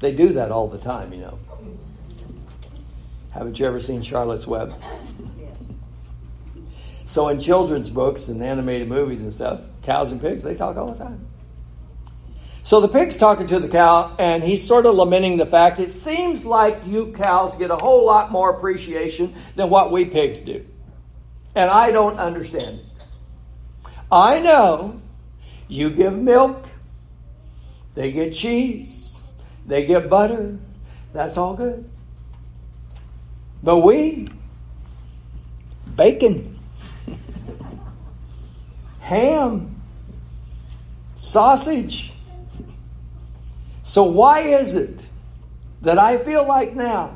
They 0.01 0.12
do 0.12 0.29
that 0.35 0.51
all 0.51 0.69
the 0.69 0.79
time, 0.79 1.12
you 1.12 1.21
know. 1.21 1.39
Haven't 3.33 3.59
you 3.59 3.67
ever 3.67 3.81
seen 3.81 4.03
Charlotte's 4.03 4.47
Web? 4.47 4.75
So 7.07 7.29
in 7.29 7.39
children's 7.39 7.89
books 7.89 8.29
and 8.29 8.43
animated 8.43 8.89
movies 8.89 9.23
and 9.23 9.33
stuff, 9.33 9.61
cows 9.83 10.12
and 10.12 10.21
pigs, 10.21 10.43
they 10.43 10.55
talk 10.55 10.77
all 10.77 10.93
the 10.93 11.05
time. 11.05 11.27
So 12.64 12.81
the 12.81 12.88
pig's 12.88 13.16
talking 13.16 13.49
to 13.49 13.59
the 13.59 13.69
cow, 13.69 14.14
and 14.19 14.42
he's 14.42 14.66
sort 14.66 14.87
of 14.87 14.95
lamenting 14.95 15.37
the 15.37 15.47
fact 15.47 15.81
it 15.81 15.90
seems 15.90 16.47
like 16.47 16.87
you 16.87 17.12
cows 17.12 17.57
get 17.57 17.73
a 17.73 17.76
whole 17.76 18.07
lot 18.07 18.31
more 18.31 18.50
appreciation 18.57 19.35
than 19.57 19.69
what 19.69 19.90
we 19.90 20.04
pigs 20.04 20.40
do. 20.40 20.64
And 21.57 21.69
I 21.69 21.90
don't 21.90 22.19
understand 22.19 22.78
it. 22.78 23.88
I 24.12 24.40
know 24.40 25.00
you 25.66 25.90
give 25.90 26.14
milk, 26.16 26.69
they 27.95 28.12
get 28.12 28.33
cheese, 28.33 29.21
they 29.66 29.85
get 29.85 30.09
butter. 30.09 30.59
That's 31.12 31.37
all 31.37 31.54
good. 31.54 31.90
But 33.62 33.78
we, 33.78 34.28
bacon, 35.97 36.59
ham, 39.00 39.83
sausage. 41.16 42.12
So, 43.92 44.04
why 44.04 44.38
is 44.38 44.75
it 44.75 45.04
that 45.82 45.99
I 45.99 46.16
feel 46.16 46.49
like 46.49 46.75
now 46.75 47.14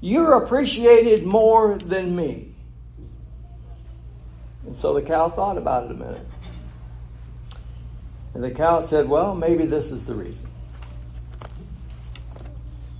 you're 0.00 0.42
appreciated 0.42 1.26
more 1.26 1.76
than 1.76 2.16
me? 2.16 2.48
And 4.64 4.74
so 4.74 4.94
the 4.94 5.02
cow 5.02 5.28
thought 5.28 5.58
about 5.58 5.84
it 5.84 5.90
a 5.90 5.94
minute. 5.96 6.26
And 8.32 8.42
the 8.42 8.52
cow 8.52 8.80
said, 8.80 9.06
Well, 9.06 9.34
maybe 9.34 9.66
this 9.66 9.90
is 9.90 10.06
the 10.06 10.14
reason. 10.14 10.48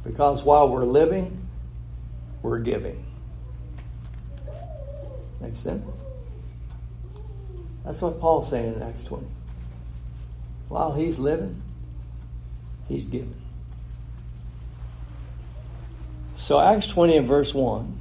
Because 0.04 0.44
while 0.44 0.68
we're 0.68 0.84
living, 0.84 1.48
we're 2.42 2.58
giving. 2.58 3.06
Makes 5.40 5.60
sense? 5.60 5.88
That's 7.86 8.02
what 8.02 8.20
Paul's 8.20 8.50
saying 8.50 8.74
in 8.74 8.82
Acts 8.82 9.04
20. 9.04 9.26
While 10.68 10.92
he's 10.92 11.18
living, 11.18 11.62
he's 12.88 13.06
given. 13.06 13.40
So, 16.34 16.60
Acts 16.60 16.88
20 16.88 17.16
and 17.16 17.28
verse 17.28 17.54
1 17.54 18.00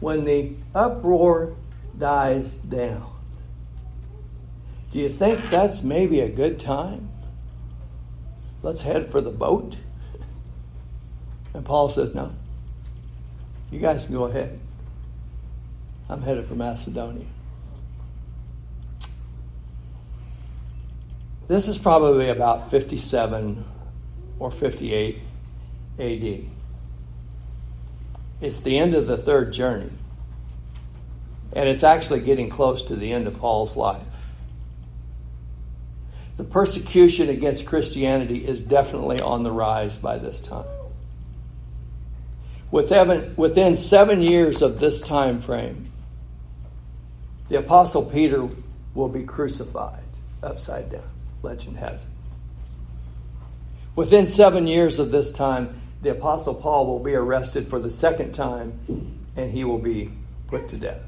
when 0.00 0.24
the 0.24 0.52
uproar 0.74 1.54
dies 1.96 2.50
down. 2.50 3.08
Do 4.90 4.98
you 4.98 5.08
think 5.08 5.48
that's 5.50 5.82
maybe 5.82 6.20
a 6.20 6.28
good 6.28 6.58
time? 6.58 7.08
Let's 8.62 8.82
head 8.82 9.10
for 9.10 9.20
the 9.20 9.30
boat. 9.30 9.76
And 11.54 11.64
Paul 11.64 11.88
says, 11.88 12.14
No. 12.14 12.34
You 13.70 13.78
guys 13.78 14.06
can 14.06 14.14
go 14.14 14.24
ahead. 14.24 14.60
I'm 16.08 16.22
headed 16.22 16.44
for 16.44 16.54
Macedonia. 16.54 17.26
This 21.52 21.68
is 21.68 21.76
probably 21.76 22.30
about 22.30 22.70
57 22.70 23.62
or 24.38 24.50
58 24.50 25.18
AD. 25.98 26.46
It's 28.40 28.60
the 28.60 28.78
end 28.78 28.94
of 28.94 29.06
the 29.06 29.18
third 29.18 29.52
journey. 29.52 29.90
And 31.52 31.68
it's 31.68 31.84
actually 31.84 32.20
getting 32.20 32.48
close 32.48 32.82
to 32.84 32.96
the 32.96 33.12
end 33.12 33.26
of 33.26 33.38
Paul's 33.38 33.76
life. 33.76 34.00
The 36.38 36.44
persecution 36.44 37.28
against 37.28 37.66
Christianity 37.66 38.46
is 38.46 38.62
definitely 38.62 39.20
on 39.20 39.42
the 39.42 39.52
rise 39.52 39.98
by 39.98 40.16
this 40.16 40.40
time. 40.40 40.64
Within 42.70 43.76
seven 43.76 44.22
years 44.22 44.62
of 44.62 44.80
this 44.80 45.02
time 45.02 45.42
frame, 45.42 45.92
the 47.50 47.58
Apostle 47.58 48.06
Peter 48.06 48.48
will 48.94 49.10
be 49.10 49.24
crucified 49.24 50.02
upside 50.42 50.88
down. 50.88 51.10
Legend 51.42 51.76
has 51.78 52.04
it. 52.04 52.08
Within 53.94 54.26
seven 54.26 54.66
years 54.66 54.98
of 54.98 55.10
this 55.10 55.32
time, 55.32 55.80
the 56.00 56.10
Apostle 56.10 56.54
Paul 56.54 56.86
will 56.86 56.98
be 56.98 57.14
arrested 57.14 57.68
for 57.68 57.78
the 57.78 57.90
second 57.90 58.32
time 58.32 58.78
and 59.36 59.50
he 59.50 59.64
will 59.64 59.78
be 59.78 60.10
put 60.46 60.68
to 60.70 60.76
death. 60.76 61.00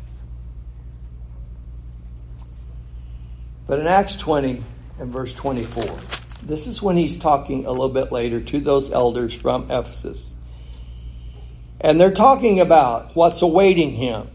But 3.67 3.81
in 3.81 3.87
Acts 3.87 4.15
20 4.17 4.63
and 4.99 5.11
verse 5.11 5.35
24, 5.35 5.85
this 6.43 6.67
is 6.67 6.83
when 6.83 6.97
he's 6.97 7.19
talking 7.19 7.65
a 7.65 7.71
little 7.71 7.89
bit 7.89 8.13
later 8.13 8.41
to 8.41 8.61
those 8.61 8.93
elders 8.93 9.33
from 9.33 9.71
Ephesus. 9.71 10.35
And 11.81 11.99
they're 11.99 12.13
talking 12.13 12.61
about 12.61 13.17
what's 13.17 13.43
awaiting 13.43 13.93
him. 13.93 14.29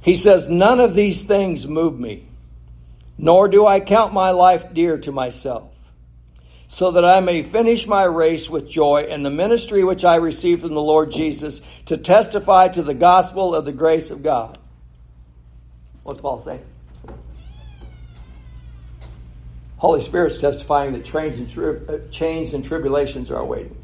He 0.00 0.16
says, 0.16 0.48
None 0.48 0.80
of 0.80 0.94
these 0.94 1.24
things 1.24 1.66
move 1.66 1.98
me, 1.98 2.28
nor 3.22 3.48
do 3.48 3.66
I 3.66 3.80
count 3.80 4.14
my 4.14 4.30
life 4.30 4.72
dear 4.72 4.96
to 4.96 5.12
myself, 5.12 5.70
so 6.68 6.92
that 6.92 7.04
I 7.04 7.20
may 7.20 7.42
finish 7.42 7.86
my 7.86 8.04
race 8.04 8.48
with 8.48 8.68
joy 8.68 9.08
and 9.10 9.24
the 9.24 9.30
ministry 9.30 9.84
which 9.84 10.06
I 10.06 10.16
received 10.16 10.62
from 10.62 10.72
the 10.72 10.80
Lord 10.80 11.12
Jesus 11.12 11.60
to 11.86 11.98
testify 11.98 12.68
to 12.68 12.82
the 12.82 12.94
gospel 12.94 13.54
of 13.54 13.66
the 13.66 13.72
grace 13.72 14.10
of 14.10 14.22
God. 14.22 14.58
What's 16.02 16.22
Paul 16.22 16.40
saying? 16.40 16.64
Holy 19.76 20.00
Spirit's 20.00 20.38
testifying 20.38 20.92
that 20.94 21.04
chains 21.04 21.38
and, 21.38 21.48
tri- 21.48 21.94
uh, 21.94 22.08
chains 22.10 22.54
and 22.54 22.64
tribulations 22.64 23.30
are 23.30 23.38
awaiting. 23.38 23.76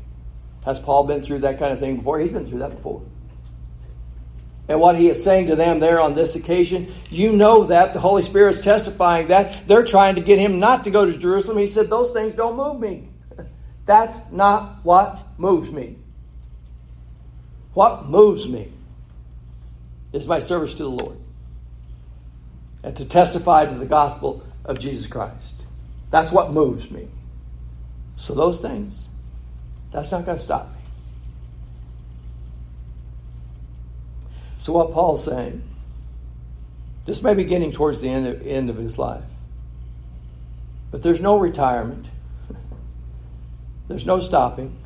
Has 0.65 0.81
Paul 0.81 1.07
been 1.07 1.21
through 1.21 1.41
that 1.41 1.59
kind 1.59 1.73
of 1.73 1.79
thing 1.79 1.97
before? 1.97 2.19
He's 2.21 2.33
been 2.33 2.45
through 2.47 2.61
that 2.61 2.71
before. 2.71 3.03
And 4.69 4.81
what 4.81 4.97
he 4.97 5.09
is 5.09 5.23
saying 5.23 5.47
to 5.47 5.57
them 5.57 5.79
there 5.79 6.01
on 6.01 6.15
this 6.15 6.35
occasion, 6.35 6.93
you 7.11 7.33
know 7.33 7.65
that 7.65 7.93
the 7.93 8.01
Holy 8.01 8.23
Spirit 8.23 8.57
is 8.57 8.61
testifying 8.63 9.29
that 9.29 9.69
they're 9.69 9.85
trying 9.85 10.17
to 10.17 10.21
get 10.21 10.39
him 10.39 10.59
not 10.59 10.85
to 10.85 10.91
go 10.91 11.07
to 11.07 11.17
Jerusalem. 11.17 11.59
He 11.59 11.69
said, 11.69 11.89
Those 11.89 12.11
things 12.11 12.35
don't 12.35 12.57
move 12.57 12.81
me. 12.81 13.09
That's 13.87 14.21
not 14.33 14.81
what 14.83 15.21
moves 15.39 15.71
me. 15.71 15.97
What 17.75 18.07
moves 18.07 18.49
me 18.49 18.73
is 20.13 20.27
my 20.27 20.41
service 20.41 20.75
to 20.75 20.83
the 20.83 20.91
Lord 20.91 21.19
and 22.83 22.97
to 22.97 23.05
testify 23.05 23.67
to 23.67 23.75
the 23.75 23.87
gospel 23.87 24.43
of 24.65 24.79
Jesus 24.79 25.07
Christ. 25.07 25.63
That's 26.11 26.33
what 26.33 26.53
moves 26.53 26.91
me. 26.91 27.09
So, 28.17 28.35
those 28.35 28.61
things, 28.61 29.11
that's 29.93 30.11
not 30.11 30.25
going 30.25 30.39
to 30.39 30.43
stop 30.43 30.76
So, 34.67 34.73
what 34.73 34.93
Paul's 34.93 35.23
saying, 35.23 35.63
this 37.05 37.23
may 37.23 37.35
be 37.35 37.45
getting 37.45 37.71
towards 37.71 38.01
the 38.01 38.09
end 38.09 38.27
of, 38.27 38.45
end 38.45 38.69
of 38.69 38.77
his 38.77 38.99
life, 38.99 39.23
but 40.91 41.05
there's 41.05 41.21
no 41.21 41.39
retirement, 41.39 42.09
there's 43.87 44.05
no 44.05 44.19
stopping. 44.19 44.77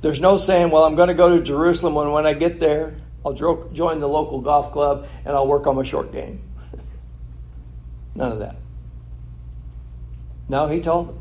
There's 0.00 0.18
no 0.18 0.38
saying, 0.38 0.70
well, 0.70 0.84
I'm 0.84 0.94
going 0.94 1.08
to 1.08 1.14
go 1.14 1.36
to 1.36 1.44
Jerusalem 1.44 1.94
when, 1.94 2.10
when 2.10 2.24
I 2.24 2.32
get 2.32 2.58
there, 2.58 2.94
I'll 3.22 3.34
join 3.34 4.00
the 4.00 4.08
local 4.08 4.40
golf 4.40 4.72
club 4.72 5.06
and 5.26 5.36
I'll 5.36 5.46
work 5.46 5.66
on 5.66 5.76
my 5.76 5.82
short 5.82 6.10
game. 6.10 6.40
None 8.14 8.32
of 8.32 8.38
that. 8.38 8.56
No, 10.48 10.68
he 10.68 10.80
told 10.80 11.08
them, 11.08 11.18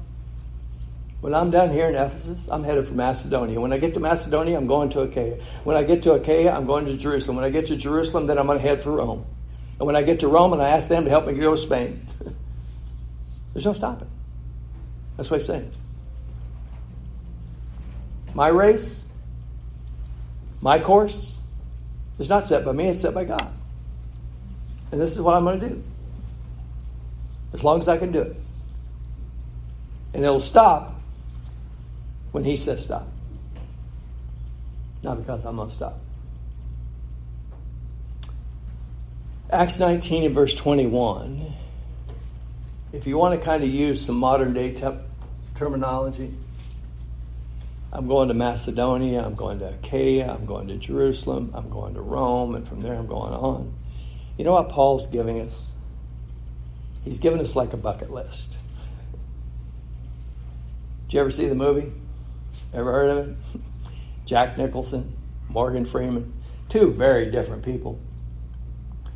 when 1.28 1.36
I'm 1.36 1.52
down 1.52 1.72
here 1.72 1.90
in 1.90 1.96
Ephesus, 1.96 2.48
I'm 2.48 2.64
headed 2.64 2.88
for 2.88 2.94
Macedonia. 2.94 3.60
When 3.60 3.74
I 3.74 3.80
get 3.80 3.94
to 3.96 4.00
Macedonia, 4.00 4.56
I'm 4.56 4.66
going 4.66 4.88
to 4.92 5.02
Achaia. 5.02 5.38
When 5.66 5.76
I 5.76 5.84
get 5.84 6.04
to 6.04 6.14
Achaia, 6.14 6.56
I'm 6.56 6.66
going 6.66 6.86
to 6.86 6.96
Jerusalem. 6.96 7.36
When 7.36 7.44
I 7.44 7.50
get 7.50 7.66
to 7.66 7.76
Jerusalem, 7.76 8.28
then 8.28 8.38
I'm 8.38 8.46
going 8.46 8.58
to 8.58 8.66
head 8.66 8.82
for 8.82 8.94
Rome. 8.94 9.26
And 9.78 9.86
when 9.86 9.98
I 9.98 10.04
get 10.04 10.22
to 10.22 10.30
Rome, 10.30 10.54
and 10.54 10.62
I 10.62 10.70
ask 10.70 10.88
them 10.88 11.04
to 11.04 11.10
help 11.10 11.28
me 11.28 11.34
go 11.34 11.52
to 11.52 11.58
Spain, 11.58 12.08
there's 13.54 13.66
no 13.66 13.74
stopping. 13.74 14.08
That's 15.18 15.30
what 15.30 15.42
he's 15.42 15.48
saying. 15.48 15.70
My 18.34 18.48
race, 18.48 19.04
my 20.62 20.80
course, 20.80 21.42
is 22.20 22.30
not 22.30 22.46
set 22.46 22.64
by 22.64 22.72
me, 22.72 22.88
it's 22.88 23.02
set 23.02 23.14
by 23.14 23.26
God. 23.26 23.52
And 24.94 25.02
this 25.02 25.12
is 25.12 25.22
what 25.22 25.36
I'm 25.36 25.44
going 25.44 25.60
to 25.60 25.70
do. 25.72 25.84
As 27.52 27.66
long 27.66 27.82
as 27.82 27.90
I 27.90 27.98
can 27.98 28.14
do 28.14 28.22
it. 28.22 28.40
And 30.14 30.24
it'll 30.24 30.40
stop 30.40 30.94
when 32.38 32.46
he 32.46 32.56
says 32.56 32.84
stop. 32.84 33.08
Not 35.02 35.18
because 35.18 35.44
I'm 35.44 35.56
going 35.56 35.70
to 35.70 35.74
stop. 35.74 36.00
Acts 39.52 39.80
19 39.80 40.24
and 40.24 40.36
verse 40.36 40.54
21. 40.54 41.52
If 42.94 43.08
you 43.08 43.18
want 43.18 43.40
to 43.40 43.44
kind 43.44 43.64
of 43.64 43.70
use 43.70 44.06
some 44.06 44.18
modern 44.18 44.54
day 44.54 44.72
te- 44.72 45.00
terminology, 45.56 46.32
I'm 47.92 48.08
going 48.08 48.28
to 48.28 48.36
Macedonia, 48.36 49.26
I'm 49.26 49.34
going 49.34 49.58
to 49.58 49.70
Achaia, 49.70 50.32
I'm 50.32 50.46
going 50.46 50.68
to 50.68 50.76
Jerusalem, 50.76 51.50
I'm 51.56 51.72
going 51.72 51.96
to 51.96 52.02
Rome, 52.02 52.54
and 52.54 52.68
from 52.68 52.84
there 52.84 52.94
I'm 52.94 53.08
going 53.08 53.34
on. 53.34 53.74
You 54.38 54.46
know 54.46 54.54
what 54.54 54.70
Paul's 54.70 55.08
giving 55.08 55.42
us? 55.42 55.72
He's 57.04 57.18
giving 57.18 57.42
us 57.42 57.56
like 57.56 57.74
a 57.74 57.78
bucket 57.78 58.12
list. 58.12 58.60
Did 61.08 61.16
you 61.16 61.20
ever 61.22 61.32
see 61.32 61.48
the 61.48 61.56
movie? 61.56 61.92
Ever 62.78 62.92
heard 62.92 63.10
of 63.10 63.28
it? 63.28 63.36
Jack 64.28 64.56
Nicholson, 64.56 65.18
Morgan 65.50 65.84
Freeman, 65.84 66.32
two 66.70 66.92
very 66.92 67.32
different 67.32 67.64
people. 67.64 68.00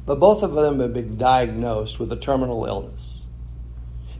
But 0.04 0.19
both 0.19 0.41
of 0.41 0.54
them 0.54 0.80
have 0.80 0.95
been 0.95 1.15
diagnosed 1.15 2.00
with 2.00 2.12
a 2.12 2.15
terminal 2.15 2.65
illness. 2.65 3.28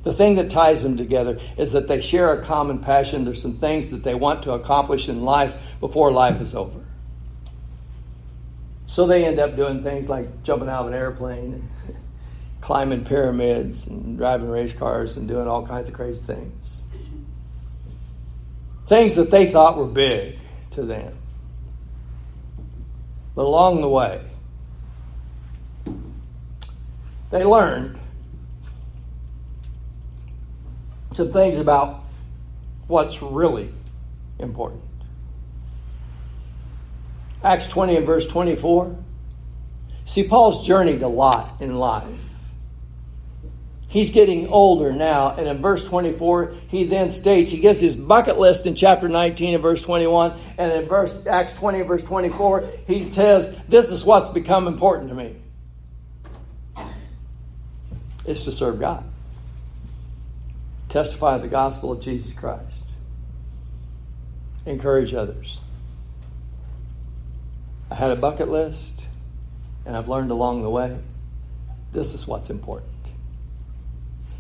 The 0.04 0.14
thing 0.14 0.36
that 0.36 0.52
ties 0.52 0.84
them 0.84 0.96
together 0.96 1.40
is 1.58 1.72
that 1.72 1.88
they 1.88 2.02
share 2.02 2.32
a 2.32 2.44
common 2.44 2.80
passion. 2.80 3.26
There's 3.26 3.42
some 3.42 3.58
things 3.58 3.88
that 3.90 4.04
they 4.04 4.14
want 4.14 4.44
to 4.44 4.52
accomplish 4.52 5.10
in 5.10 5.24
life 5.24 5.60
before 5.80 6.12
life 6.12 6.40
is 6.40 6.54
over. 6.54 6.86
So 8.86 9.08
they 9.08 9.26
end 9.26 9.40
up 9.40 9.56
doing 9.56 9.82
things 9.82 10.08
like 10.08 10.44
jumping 10.44 10.70
out 10.70 10.82
of 10.82 10.88
an 10.90 10.94
airplane, 10.94 11.68
climbing 12.62 13.06
pyramids, 13.06 13.88
and 13.88 14.20
driving 14.20 14.50
race 14.50 14.74
cars, 14.74 15.18
and 15.18 15.28
doing 15.28 15.48
all 15.48 15.66
kinds 15.66 15.88
of 15.88 15.96
crazy 15.96 16.24
things. 16.24 16.81
Things 18.92 19.16
that 19.16 19.32
they 19.32 19.50
thought 19.50 19.78
were 19.78 19.86
big 19.86 20.38
to 20.72 20.84
them. 20.84 21.18
But 23.34 23.44
along 23.44 23.80
the 23.80 23.88
way, 23.88 24.22
they 27.30 27.46
learned 27.46 27.98
some 31.14 31.32
things 31.32 31.58
about 31.58 32.04
what's 32.88 33.22
really 33.22 33.70
important. 34.40 34.84
Acts 37.46 37.70
20 37.70 37.96
and 37.96 38.06
verse 38.06 38.28
24. 38.28 38.94
See, 40.04 40.24
Paul's 40.28 40.68
journeyed 40.68 41.02
a 41.02 41.08
lot 41.08 41.62
in 41.62 41.80
life. 41.80 42.31
He's 43.92 44.10
getting 44.10 44.48
older 44.48 44.94
now. 44.94 45.32
And 45.32 45.50
in 45.50 45.62
verse 45.62 45.84
24, 45.84 46.56
he 46.70 46.86
then 46.86 47.10
states, 47.10 47.52
he 47.52 47.60
gives 47.60 47.82
his 47.82 47.98
bucket 47.98 48.40
list 48.40 48.66
in 48.66 48.74
chapter 48.74 49.10
19 49.10 49.56
and 49.56 49.62
verse 49.62 49.82
21. 49.82 50.40
And 50.58 50.72
in 50.72 50.88
verse 50.88 51.22
Acts 51.28 51.52
20 51.52 51.82
verse 51.82 52.02
24, 52.02 52.70
he 52.88 53.04
says, 53.04 53.54
This 53.68 53.90
is 53.90 54.06
what's 54.06 54.30
become 54.30 54.70
important 54.70 55.10
to 55.10 55.16
me. 55.16 55.36
It's 58.26 58.44
to 58.44 58.54
serve 58.54 58.80
God. 58.80 59.04
Testify 60.88 61.40
the 61.40 61.50
gospel 61.50 61.92
of 61.92 62.00
Jesus 62.00 62.32
Christ. 62.32 62.92
Encourage 64.66 65.14
others. 65.14 65.60
I 67.90 67.96
had 67.96 68.12
a 68.12 68.16
bucket 68.16 68.48
list, 68.48 69.06
and 69.86 69.98
I've 69.98 70.08
learned 70.08 70.32
along 70.32 70.64
the 70.64 70.70
way 70.70 70.98
this 71.92 72.14
is 72.14 72.26
what's 72.26 72.50
important. 72.50 72.91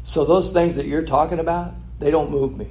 So 0.04 0.26
those 0.26 0.52
things 0.52 0.76
that 0.76 0.86
you're 0.86 1.06
talking 1.06 1.40
about, 1.40 1.74
they 2.00 2.12
don't 2.12 2.32
move 2.32 2.58
me. 2.58 2.70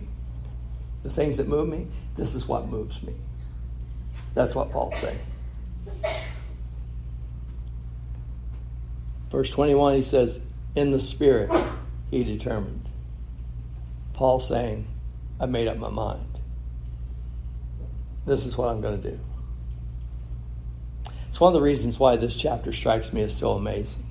The 1.02 1.10
things 1.10 1.38
that 1.38 1.48
move 1.48 1.68
me, 1.68 1.86
this 2.16 2.34
is 2.34 2.46
what 2.46 2.68
moves 2.68 3.02
me. 3.02 3.14
That's 4.34 4.54
what 4.54 4.70
Paul's 4.70 4.96
saying. 4.98 5.18
Verse 9.30 9.50
21, 9.50 9.94
he 9.94 10.02
says, 10.02 10.40
In 10.74 10.90
the 10.90 11.00
Spirit, 11.00 11.50
he 12.10 12.24
determined. 12.24 12.88
Paul 14.12 14.40
saying, 14.40 14.86
I 15.38 15.46
made 15.46 15.68
up 15.68 15.78
my 15.78 15.88
mind. 15.88 16.26
This 18.26 18.44
is 18.44 18.58
what 18.58 18.68
I'm 18.68 18.80
going 18.80 19.00
to 19.00 19.10
do. 19.10 19.18
It's 21.28 21.40
one 21.40 21.54
of 21.54 21.54
the 21.54 21.64
reasons 21.64 21.98
why 21.98 22.16
this 22.16 22.34
chapter 22.34 22.72
strikes 22.72 23.12
me 23.12 23.22
as 23.22 23.36
so 23.36 23.52
amazing. 23.52 24.04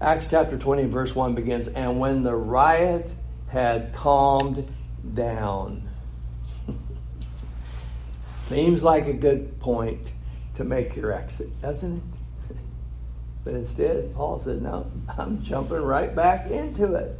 Acts 0.00 0.30
chapter 0.30 0.56
20, 0.56 0.84
verse 0.84 1.14
1 1.14 1.34
begins 1.34 1.66
And 1.66 1.98
when 1.98 2.22
the 2.22 2.34
riot 2.34 3.12
had 3.48 3.92
calmed 3.92 4.68
down, 5.14 5.88
seems 8.20 8.84
like 8.84 9.08
a 9.08 9.12
good 9.12 9.58
point 9.58 10.12
to 10.54 10.64
make 10.64 10.94
your 10.94 11.12
exit, 11.12 11.60
doesn't 11.60 11.96
it? 11.96 12.56
But 13.44 13.54
instead, 13.54 14.14
Paul 14.14 14.38
said, 14.38 14.62
No, 14.62 14.90
I'm 15.16 15.42
jumping 15.42 15.82
right 15.82 16.14
back 16.14 16.50
into 16.50 16.94
it. 16.94 17.18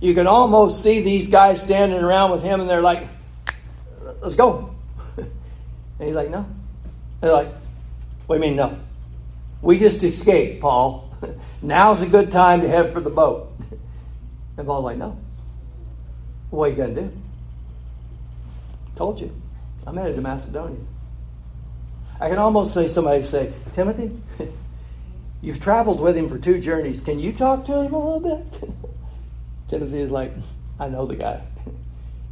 You 0.00 0.14
can 0.14 0.26
almost 0.26 0.82
see 0.82 1.00
these 1.00 1.28
guys 1.28 1.62
standing 1.62 2.00
around 2.00 2.30
with 2.30 2.42
him, 2.42 2.60
and 2.60 2.68
they're 2.68 2.82
like, 2.82 3.08
Let's 4.20 4.36
go. 4.36 4.74
And 5.98 6.08
he's 6.08 6.14
like, 6.14 6.30
No. 6.30 6.38
And 6.38 6.46
they're 7.20 7.32
like, 7.32 7.48
What 8.26 8.38
do 8.38 8.44
you 8.44 8.50
mean, 8.50 8.56
no? 8.56 8.78
We 9.60 9.78
just 9.78 10.04
escaped, 10.04 10.60
Paul. 10.60 11.11
Now's 11.62 12.02
a 12.02 12.06
good 12.06 12.30
time 12.30 12.60
to 12.62 12.68
head 12.68 12.92
for 12.92 13.00
the 13.00 13.10
boat. 13.10 13.50
And 14.54 14.66
Paul's 14.66 14.84
like, 14.84 14.98
no. 14.98 15.18
What 16.50 16.66
are 16.66 16.68
you 16.68 16.76
going 16.76 16.94
to 16.94 17.00
do? 17.00 17.12
Told 18.96 19.18
you. 19.18 19.34
I'm 19.86 19.96
headed 19.96 20.14
to 20.16 20.20
Macedonia. 20.20 20.78
I 22.20 22.28
can 22.28 22.36
almost 22.36 22.74
say 22.74 22.86
somebody 22.86 23.22
say, 23.22 23.50
Timothy, 23.72 24.10
you've 25.42 25.58
traveled 25.58 26.00
with 26.00 26.16
him 26.16 26.28
for 26.28 26.38
two 26.38 26.60
journeys. 26.60 27.00
Can 27.00 27.18
you 27.18 27.32
talk 27.32 27.64
to 27.64 27.80
him 27.80 27.94
a 27.94 27.98
little 27.98 28.20
bit? 28.20 28.70
Timothy 29.68 30.00
is 30.00 30.10
like, 30.10 30.32
I 30.78 30.90
know 30.90 31.06
the 31.06 31.16
guy. 31.16 31.40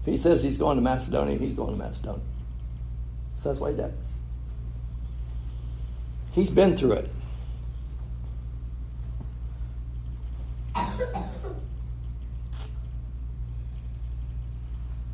If 0.01 0.07
he 0.07 0.17
says 0.17 0.43
he's 0.43 0.59
going 0.59 0.77
to 0.77 0.83
Macedonia, 0.83 1.39
he's 1.39 1.55
going 1.55 1.73
to 1.73 1.79
Macedonia. 1.79 2.23
So 3.37 3.49
that's 3.49 3.61
what 3.61 3.71
he 3.73 3.79
does. 3.79 3.93
He's 6.33 6.51
been 6.51 6.77
through 6.77 6.93
it. 6.93 7.11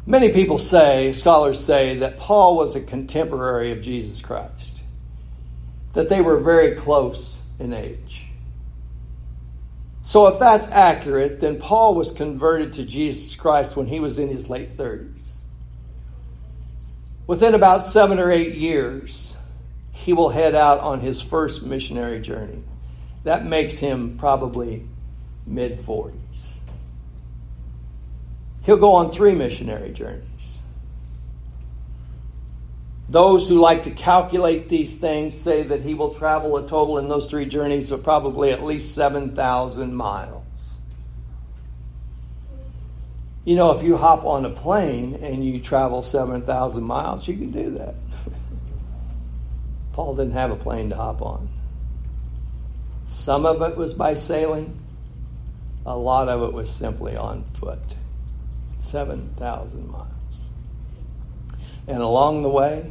Many 0.09 0.33
people 0.33 0.59
say, 0.59 1.12
scholars 1.12 1.62
say, 1.62 1.99
that 1.99 2.18
Paul 2.18 2.57
was 2.57 2.77
a 2.77 2.81
contemporary 2.81 3.72
of 3.72 3.81
Jesus 3.81 4.22
Christ, 4.22 4.83
that 5.94 6.09
they 6.09 6.20
were 6.20 6.38
very 6.38 6.77
close 6.77 7.42
in 7.59 7.72
age. 7.72 8.27
So, 10.05 10.29
if 10.29 10.38
that's 10.38 10.68
accurate, 10.68 11.40
then 11.40 11.59
Paul 11.59 11.96
was 11.96 12.12
converted 12.12 12.75
to 12.75 12.85
Jesus 12.85 13.35
Christ 13.35 13.77
when 13.77 13.87
he 13.87 13.99
was 13.99 14.20
in 14.20 14.29
his 14.29 14.49
late 14.49 14.77
30s. 14.77 15.38
Within 17.27 17.55
about 17.55 17.83
seven 17.83 18.20
or 18.20 18.31
eight 18.31 18.55
years, 18.55 19.37
he 19.90 20.12
will 20.12 20.29
head 20.29 20.55
out 20.55 20.79
on 20.79 21.01
his 21.01 21.20
first 21.20 21.64
missionary 21.64 22.20
journey. 22.20 22.62
That 23.25 23.44
makes 23.44 23.79
him 23.79 24.16
probably 24.16 24.87
mid 25.47 25.79
40s. 25.79 26.59
He'll 28.63 28.77
go 28.77 28.95
on 28.95 29.11
three 29.11 29.35
missionary 29.35 29.93
journeys. 29.93 30.59
Those 33.09 33.49
who 33.49 33.61
like 33.61 33.85
to 33.85 33.93
calculate 33.93 34.69
these 34.69 34.97
things 34.97 35.39
say 35.39 35.63
that 35.63 35.83
he 35.83 35.95
will 35.95 36.13
travel 36.13 36.57
a 36.57 36.67
total 36.67 36.99
in 36.99 37.09
those 37.09 37.31
three 37.31 37.47
journeys 37.47 37.93
of 37.93 38.03
probably 38.03 38.51
at 38.51 38.65
least 38.65 38.95
7,000 38.95 39.95
miles. 39.95 40.81
You 43.45 43.55
know, 43.55 43.71
if 43.71 43.85
you 43.85 43.97
hop 43.97 44.25
on 44.25 44.45
a 44.45 44.51
plane 44.51 45.21
and 45.23 45.45
you 45.45 45.61
travel 45.61 46.03
7,000 46.03 46.83
miles, 46.83 47.29
you 47.29 47.37
can 47.37 47.53
do 47.53 47.71
that. 47.79 47.95
Paul 49.93 50.17
didn't 50.17 50.33
have 50.33 50.51
a 50.51 50.57
plane 50.57 50.91
to 50.91 50.97
hop 50.97 51.23
on. 51.23 51.49
Some 53.07 53.47
of 53.47 53.63
it 53.63 53.77
was 53.77 53.95
by 53.95 54.15
sailing, 54.15 54.77
a 55.87 55.96
lot 55.96 56.29
of 56.29 56.42
it 56.42 56.53
was 56.53 56.68
simply 56.68 57.16
on 57.16 57.44
foot. 57.55 57.96
7,000 58.81 59.88
miles. 59.88 60.11
And 61.87 62.03
along 62.03 62.42
the 62.42 62.49
way, 62.49 62.90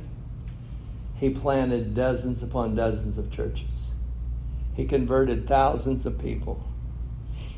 he 1.15 1.29
planted 1.29 1.93
dozens 1.93 2.41
upon 2.41 2.75
dozens 2.75 3.17
of 3.17 3.29
churches. 3.29 3.93
He 4.73 4.85
converted 4.85 5.45
thousands 5.45 6.05
of 6.05 6.17
people. 6.19 6.65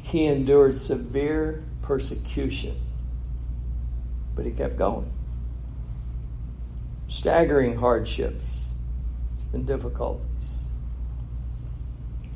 He 0.01 0.25
endured 0.25 0.75
severe 0.75 1.63
persecution, 1.83 2.79
but 4.35 4.45
he 4.45 4.51
kept 4.51 4.77
going. 4.77 5.11
Staggering 7.07 7.77
hardships 7.77 8.69
and 9.53 9.65
difficulties. 9.65 10.67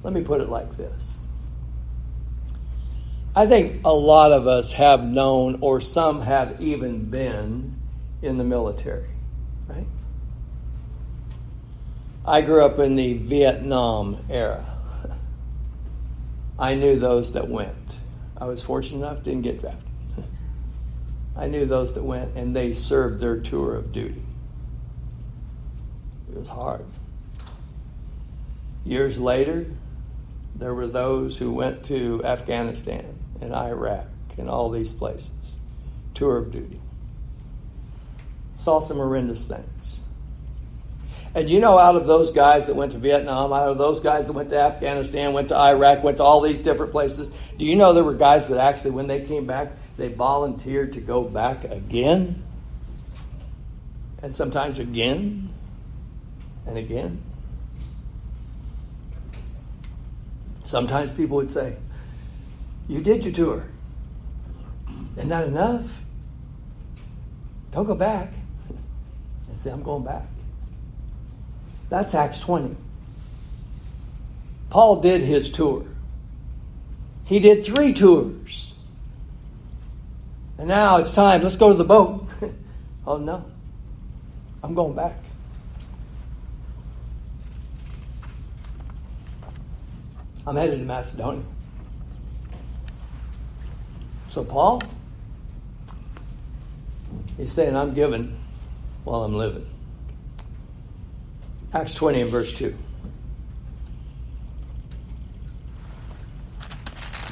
Let 0.03 0.13
me 0.13 0.21
put 0.21 0.41
it 0.41 0.49
like 0.49 0.77
this 0.77 1.23
I 3.35 3.45
think 3.47 3.81
a 3.85 3.93
lot 3.93 4.33
of 4.33 4.45
us 4.45 4.73
have 4.73 5.05
known, 5.05 5.59
or 5.61 5.79
some 5.79 6.21
have 6.21 6.59
even 6.61 7.05
been, 7.05 7.77
in 8.21 8.37
the 8.37 8.43
military, 8.43 9.09
right? 9.67 9.87
I 12.25 12.41
grew 12.41 12.63
up 12.63 12.77
in 12.79 12.95
the 12.95 13.13
Vietnam 13.13 14.25
era. 14.29 14.65
I 16.59 16.75
knew 16.75 16.99
those 16.99 17.33
that 17.33 17.47
went. 17.47 17.99
I 18.37 18.45
was 18.45 18.61
fortunate 18.61 18.97
enough, 18.97 19.23
didn't 19.23 19.41
get 19.41 19.61
drafted. 19.61 19.89
I 21.35 21.47
knew 21.47 21.65
those 21.65 21.93
that 21.93 22.03
went, 22.03 22.35
and 22.35 22.55
they 22.55 22.73
served 22.73 23.19
their 23.19 23.39
tour 23.39 23.75
of 23.75 23.91
duty. 23.91 24.23
It 26.31 26.37
was 26.37 26.49
hard. 26.49 26.85
Years 28.83 29.17
later, 29.19 29.65
there 30.55 30.73
were 30.73 30.87
those 30.87 31.37
who 31.37 31.51
went 31.51 31.83
to 31.85 32.23
Afghanistan 32.23 33.15
and 33.41 33.53
Iraq 33.53 34.07
and 34.37 34.49
all 34.49 34.69
these 34.69 34.93
places. 34.93 35.59
Tour 36.13 36.37
of 36.37 36.51
duty. 36.51 36.79
Saw 38.55 38.79
some 38.79 38.97
horrendous 38.97 39.45
things. 39.45 40.01
And 41.33 41.49
you 41.49 41.61
know, 41.61 41.79
out 41.79 41.95
of 41.95 42.07
those 42.07 42.31
guys 42.31 42.67
that 42.67 42.75
went 42.75 42.91
to 42.91 42.97
Vietnam, 42.97 43.53
out 43.53 43.69
of 43.69 43.77
those 43.77 44.01
guys 44.01 44.27
that 44.27 44.33
went 44.33 44.49
to 44.49 44.59
Afghanistan, 44.59 45.31
went 45.31 45.47
to 45.49 45.57
Iraq, 45.57 46.03
went 46.03 46.17
to 46.17 46.23
all 46.23 46.41
these 46.41 46.59
different 46.59 46.91
places, 46.91 47.31
do 47.57 47.65
you 47.65 47.75
know 47.75 47.93
there 47.93 48.03
were 48.03 48.13
guys 48.13 48.47
that 48.47 48.59
actually, 48.59 48.91
when 48.91 49.07
they 49.07 49.21
came 49.21 49.45
back, 49.45 49.71
they 49.97 50.09
volunteered 50.09 50.93
to 50.93 50.99
go 50.99 51.23
back 51.23 51.63
again? 51.63 52.43
And 54.21 54.35
sometimes 54.35 54.77
again 54.79 55.49
and 56.67 56.77
again. 56.77 57.23
Sometimes 60.71 61.11
people 61.11 61.35
would 61.35 61.51
say, 61.51 61.75
you 62.87 63.01
did 63.01 63.25
your 63.25 63.33
tour. 63.33 63.65
Isn't 65.17 65.27
that 65.27 65.45
enough? 65.45 66.01
Don't 67.71 67.85
go 67.85 67.93
back. 67.93 68.31
And 69.49 69.57
say, 69.57 69.69
I'm 69.69 69.83
going 69.83 70.05
back. 70.05 70.27
That's 71.89 72.15
Acts 72.15 72.39
20. 72.39 72.77
Paul 74.69 75.01
did 75.01 75.19
his 75.19 75.49
tour. 75.49 75.85
He 77.25 77.41
did 77.41 77.65
three 77.65 77.91
tours. 77.91 78.73
And 80.57 80.69
now 80.69 80.99
it's 80.99 81.11
time, 81.11 81.41
let's 81.41 81.57
go 81.57 81.71
to 81.71 81.75
the 81.75 81.83
boat. 81.83 82.25
oh, 83.05 83.17
no. 83.17 83.43
I'm 84.63 84.73
going 84.73 84.95
back. 84.95 85.17
I'm 90.45 90.55
headed 90.55 90.79
to 90.79 90.85
Macedonia. 90.85 91.43
So, 94.29 94.43
Paul, 94.43 94.81
he's 97.37 97.51
saying, 97.51 97.75
I'm 97.75 97.93
giving 97.93 98.39
while 99.03 99.23
I'm 99.23 99.35
living. 99.35 99.65
Acts 101.73 101.93
20 101.93 102.21
and 102.21 102.31
verse 102.31 102.53
2. 102.53 102.75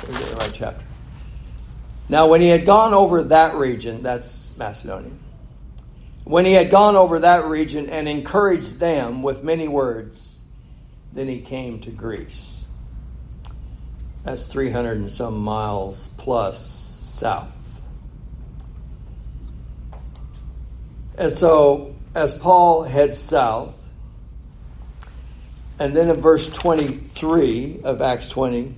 the 0.07 0.35
right 0.39 0.51
chapter. 0.53 0.83
Now, 2.07 2.27
when 2.27 2.41
he 2.41 2.47
had 2.47 2.65
gone 2.65 2.93
over 2.93 3.23
that 3.25 3.55
region, 3.55 4.01
that's 4.01 4.51
Macedonia, 4.57 5.11
when 6.23 6.45
he 6.45 6.53
had 6.53 6.71
gone 6.71 6.95
over 6.95 7.19
that 7.19 7.45
region 7.45 7.89
and 7.89 8.07
encouraged 8.07 8.79
them 8.79 9.21
with 9.21 9.43
many 9.43 9.67
words, 9.67 10.39
then 11.13 11.27
he 11.27 11.39
came 11.39 11.79
to 11.81 11.91
Greece. 11.91 12.65
That's 14.23 14.45
300 14.45 14.97
and 14.97 15.11
some 15.11 15.39
miles 15.39 16.09
plus 16.17 16.59
south. 16.65 17.81
And 21.17 21.31
so, 21.31 21.95
as 22.15 22.33
Paul 22.33 22.83
heads 22.83 23.17
south, 23.17 23.75
and 25.79 25.95
then 25.95 26.09
in 26.09 26.17
verse 26.17 26.47
23 26.49 27.81
of 27.83 28.01
Acts 28.01 28.27
20, 28.27 28.75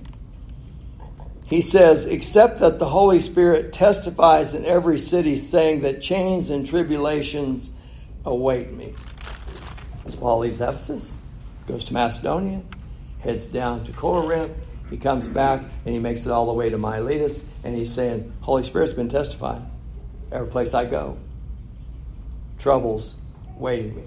he 1.44 1.60
says, 1.60 2.06
Except 2.06 2.60
that 2.60 2.78
the 2.78 2.88
Holy 2.88 3.20
Spirit 3.20 3.72
testifies 3.72 4.54
in 4.54 4.64
every 4.64 4.98
city, 4.98 5.36
saying 5.36 5.82
that 5.82 6.00
chains 6.00 6.50
and 6.50 6.66
tribulations 6.66 7.70
await 8.24 8.72
me. 8.72 8.94
So 10.06 10.16
Paul 10.18 10.38
leaves 10.40 10.60
Ephesus, 10.60 11.16
goes 11.66 11.84
to 11.84 11.92
Macedonia, 11.92 12.62
heads 13.20 13.46
down 13.46 13.84
to 13.84 13.92
Corinth, 13.92 14.52
he 14.92 14.98
comes 14.98 15.26
back 15.26 15.62
and 15.62 15.94
he 15.94 15.98
makes 15.98 16.26
it 16.26 16.30
all 16.30 16.44
the 16.44 16.52
way 16.52 16.68
to 16.68 16.76
Miletus, 16.76 17.42
and 17.64 17.74
he's 17.74 17.90
saying, 17.90 18.30
Holy 18.42 18.62
Spirit's 18.62 18.92
been 18.92 19.08
testifying. 19.08 19.66
Every 20.30 20.48
place 20.48 20.74
I 20.74 20.84
go, 20.84 21.16
troubles 22.58 23.16
waiting 23.56 23.96
me. 23.96 24.02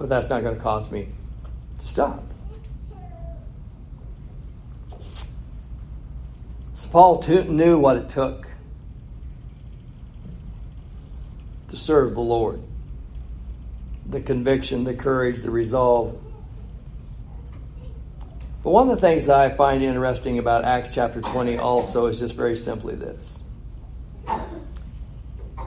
But 0.00 0.08
that's 0.08 0.28
not 0.28 0.42
going 0.42 0.56
to 0.56 0.60
cause 0.60 0.90
me 0.90 1.06
to 1.78 1.86
stop. 1.86 2.24
So 6.72 6.88
Paul 6.90 7.20
t- 7.20 7.44
knew 7.44 7.78
what 7.78 7.98
it 7.98 8.10
took 8.10 8.48
to 11.68 11.76
serve 11.76 12.14
the 12.14 12.20
Lord 12.20 12.66
the 14.08 14.20
conviction, 14.20 14.82
the 14.82 14.94
courage, 14.94 15.42
the 15.42 15.50
resolve 15.50 16.20
but 18.66 18.72
one 18.72 18.90
of 18.90 18.96
the 18.96 19.00
things 19.00 19.26
that 19.26 19.38
I 19.38 19.50
find 19.50 19.80
interesting 19.80 20.40
about 20.40 20.64
Acts 20.64 20.92
chapter 20.92 21.20
20 21.20 21.56
also 21.56 22.06
is 22.06 22.18
just 22.18 22.34
very 22.34 22.56
simply 22.56 22.96
this. 22.96 23.44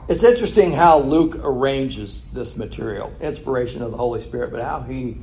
It's 0.06 0.22
interesting 0.22 0.72
how 0.72 0.98
Luke 0.98 1.36
arranges 1.42 2.26
this 2.34 2.58
material, 2.58 3.10
inspiration 3.22 3.80
of 3.80 3.90
the 3.90 3.96
Holy 3.96 4.20
Spirit, 4.20 4.52
but 4.52 4.60
how 4.62 4.82
he 4.82 5.16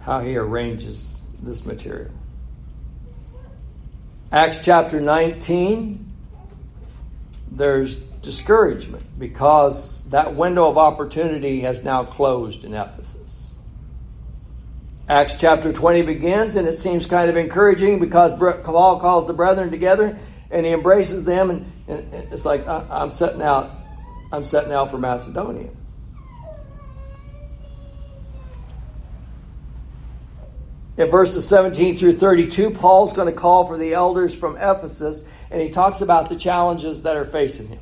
how 0.00 0.22
he 0.22 0.36
arranges 0.36 1.24
this 1.40 1.64
material. 1.64 2.10
Acts 4.32 4.58
chapter 4.58 5.00
19 5.00 6.12
there's 7.52 8.00
discouragement 8.00 9.04
because 9.20 10.02
that 10.10 10.34
window 10.34 10.68
of 10.68 10.78
opportunity 10.78 11.60
has 11.60 11.84
now 11.84 12.02
closed 12.02 12.64
in 12.64 12.74
Ephesus. 12.74 13.23
Acts 15.08 15.36
chapter 15.36 15.70
20 15.70 16.02
begins, 16.02 16.56
and 16.56 16.66
it 16.66 16.76
seems 16.76 17.06
kind 17.06 17.28
of 17.28 17.36
encouraging 17.36 18.00
because 18.00 18.32
Paul 18.62 18.98
calls 19.00 19.26
the 19.26 19.34
brethren 19.34 19.70
together 19.70 20.18
and 20.50 20.64
he 20.64 20.72
embraces 20.72 21.24
them, 21.24 21.50
and, 21.50 21.66
and 21.88 22.32
it's 22.32 22.44
like, 22.44 22.66
I'm 22.66 23.10
setting 23.10 23.42
out, 23.42 23.70
I'm 24.32 24.44
setting 24.44 24.72
out 24.72 24.90
for 24.90 24.98
Macedonia. 24.98 25.68
In 30.96 31.10
verses 31.10 31.46
17 31.48 31.96
through 31.96 32.12
32, 32.14 32.70
Paul's 32.70 33.12
going 33.12 33.26
to 33.26 33.32
call 33.32 33.66
for 33.66 33.76
the 33.76 33.94
elders 33.94 34.34
from 34.34 34.56
Ephesus, 34.56 35.24
and 35.50 35.60
he 35.60 35.68
talks 35.68 36.00
about 36.00 36.28
the 36.28 36.36
challenges 36.36 37.02
that 37.02 37.16
are 37.16 37.24
facing 37.24 37.68
him. 37.68 37.80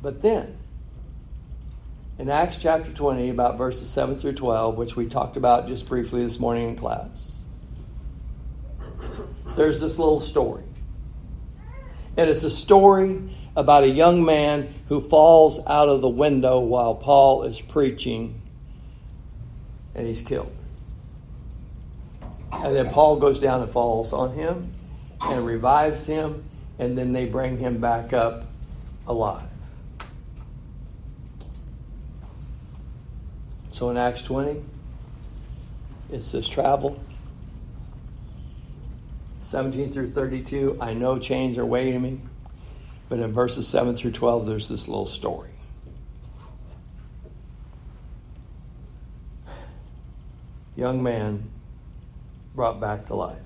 But 0.00 0.22
then, 0.22 0.56
in 2.18 2.28
Acts 2.28 2.58
chapter 2.58 2.92
20, 2.92 3.30
about 3.30 3.56
verses 3.56 3.88
7 3.90 4.18
through 4.18 4.32
12, 4.32 4.76
which 4.76 4.96
we 4.96 5.06
talked 5.06 5.36
about 5.36 5.68
just 5.68 5.88
briefly 5.88 6.22
this 6.22 6.40
morning 6.40 6.70
in 6.70 6.76
class, 6.76 7.44
there's 9.54 9.80
this 9.80 9.98
little 9.98 10.20
story. 10.20 10.64
And 12.16 12.28
it's 12.28 12.42
a 12.42 12.50
story 12.50 13.30
about 13.54 13.84
a 13.84 13.88
young 13.88 14.24
man 14.24 14.74
who 14.88 15.00
falls 15.00 15.60
out 15.66 15.88
of 15.88 16.00
the 16.00 16.08
window 16.08 16.58
while 16.58 16.96
Paul 16.96 17.44
is 17.44 17.60
preaching 17.60 18.42
and 19.94 20.06
he's 20.06 20.22
killed. 20.22 20.52
And 22.52 22.74
then 22.74 22.90
Paul 22.90 23.16
goes 23.16 23.38
down 23.38 23.62
and 23.62 23.70
falls 23.70 24.12
on 24.12 24.34
him 24.34 24.72
and 25.20 25.46
revives 25.46 26.06
him, 26.06 26.44
and 26.78 26.96
then 26.98 27.12
they 27.12 27.26
bring 27.26 27.58
him 27.58 27.78
back 27.80 28.12
up 28.12 28.46
alive. 29.06 29.48
So 33.78 33.90
in 33.90 33.96
Acts 33.96 34.22
20, 34.22 34.60
it 36.10 36.22
says 36.24 36.48
travel. 36.48 37.00
17 39.38 39.92
through 39.92 40.08
32, 40.08 40.78
I 40.80 40.94
know 40.94 41.20
chains 41.20 41.56
are 41.56 41.64
weighing 41.64 42.02
me. 42.02 42.20
But 43.08 43.20
in 43.20 43.32
verses 43.32 43.68
7 43.68 43.94
through 43.94 44.10
12, 44.10 44.46
there's 44.46 44.68
this 44.68 44.88
little 44.88 45.06
story. 45.06 45.50
young 50.74 51.00
man 51.00 51.48
brought 52.56 52.80
back 52.80 53.04
to 53.04 53.14
life. 53.14 53.38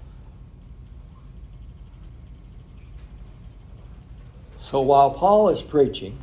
So 4.57 4.81
while 4.81 5.11
Paul 5.11 5.51
is 5.51 5.61
preaching, 5.61 6.16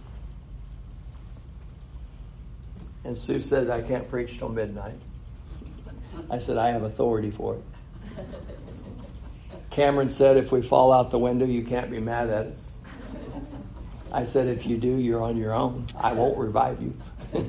and 3.03 3.15
Sue 3.15 3.39
said, 3.39 3.69
I 3.69 3.81
can't 3.81 4.09
preach 4.09 4.37
till 4.37 4.49
midnight. 4.49 4.99
I 6.29 6.37
said, 6.37 6.57
I 6.57 6.69
have 6.69 6.83
authority 6.83 7.31
for 7.31 7.55
it. 7.55 7.63
Cameron 9.69 10.09
said, 10.09 10.37
if 10.37 10.51
we 10.51 10.61
fall 10.61 10.91
out 10.91 11.11
the 11.11 11.19
window, 11.19 11.45
you 11.45 11.63
can't 11.63 11.89
be 11.89 11.99
mad 11.99 12.29
at 12.29 12.47
us. 12.47 12.77
I 14.11 14.23
said, 14.23 14.47
if 14.47 14.65
you 14.65 14.77
do, 14.77 14.97
you're 14.97 15.21
on 15.21 15.37
your 15.37 15.53
own. 15.53 15.87
I 15.95 16.13
won't 16.13 16.37
revive 16.37 16.81
you. 16.81 16.93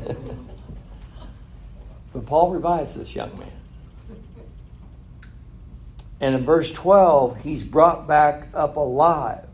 But 2.13 2.27
Paul 2.27 2.51
revives 2.51 2.95
this 2.95 3.15
young 3.15 3.39
man. 3.39 3.53
And 6.21 6.35
in 6.35 6.43
verse 6.43 6.71
12, 6.71 7.41
he's 7.43 7.65
brought 7.65 8.07
back 8.07 8.49
up 8.53 8.77
alive. 8.77 9.47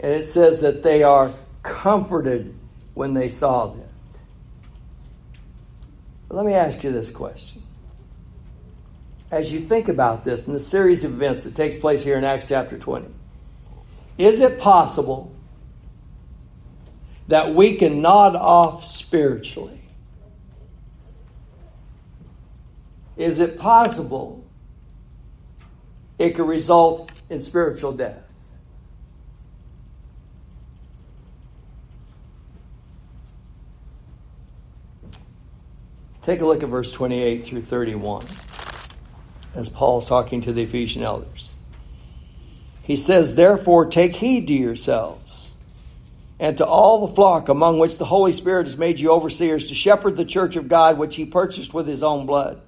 And 0.00 0.12
it 0.12 0.26
says 0.26 0.60
that 0.62 0.82
they 0.82 1.02
are 1.02 1.34
comforted 1.62 2.54
when 2.94 3.14
they 3.14 3.28
saw 3.28 3.66
that. 3.66 3.88
Let 6.34 6.46
me 6.46 6.54
ask 6.54 6.82
you 6.82 6.90
this 6.90 7.10
question. 7.10 7.62
As 9.30 9.52
you 9.52 9.60
think 9.60 9.88
about 9.88 10.24
this 10.24 10.46
and 10.46 10.54
the 10.54 10.60
series 10.60 11.04
of 11.04 11.12
events 11.12 11.44
that 11.44 11.54
takes 11.54 11.76
place 11.76 12.02
here 12.02 12.16
in 12.16 12.24
Acts 12.24 12.48
chapter 12.48 12.78
20, 12.78 13.06
is 14.18 14.40
it 14.40 14.58
possible 14.58 15.32
that 17.28 17.54
we 17.54 17.76
can 17.76 18.02
nod 18.02 18.36
off 18.36 18.84
spiritually 18.84 19.84
Is 23.16 23.38
it 23.38 23.58
possible 23.58 24.44
it 26.18 26.30
could 26.30 26.48
result 26.48 27.10
in 27.30 27.40
spiritual 27.40 27.92
death? 27.92 28.23
Take 36.24 36.40
a 36.40 36.46
look 36.46 36.62
at 36.62 36.70
verse 36.70 36.90
28 36.90 37.44
through 37.44 37.62
31 37.62 38.24
as 39.54 39.68
Paul's 39.68 40.06
talking 40.06 40.40
to 40.40 40.54
the 40.54 40.62
Ephesian 40.62 41.02
elders. 41.02 41.54
He 42.82 42.96
says, 42.96 43.34
Therefore, 43.34 43.84
take 43.84 44.16
heed 44.16 44.46
to 44.48 44.54
yourselves 44.54 45.54
and 46.40 46.56
to 46.56 46.64
all 46.64 47.06
the 47.06 47.14
flock 47.14 47.50
among 47.50 47.78
which 47.78 47.98
the 47.98 48.06
Holy 48.06 48.32
Spirit 48.32 48.66
has 48.66 48.78
made 48.78 48.98
you 48.98 49.12
overseers 49.12 49.68
to 49.68 49.74
shepherd 49.74 50.16
the 50.16 50.24
church 50.24 50.56
of 50.56 50.66
God 50.66 50.96
which 50.96 51.14
he 51.14 51.26
purchased 51.26 51.74
with 51.74 51.86
his 51.86 52.02
own 52.02 52.24
blood. 52.24 52.62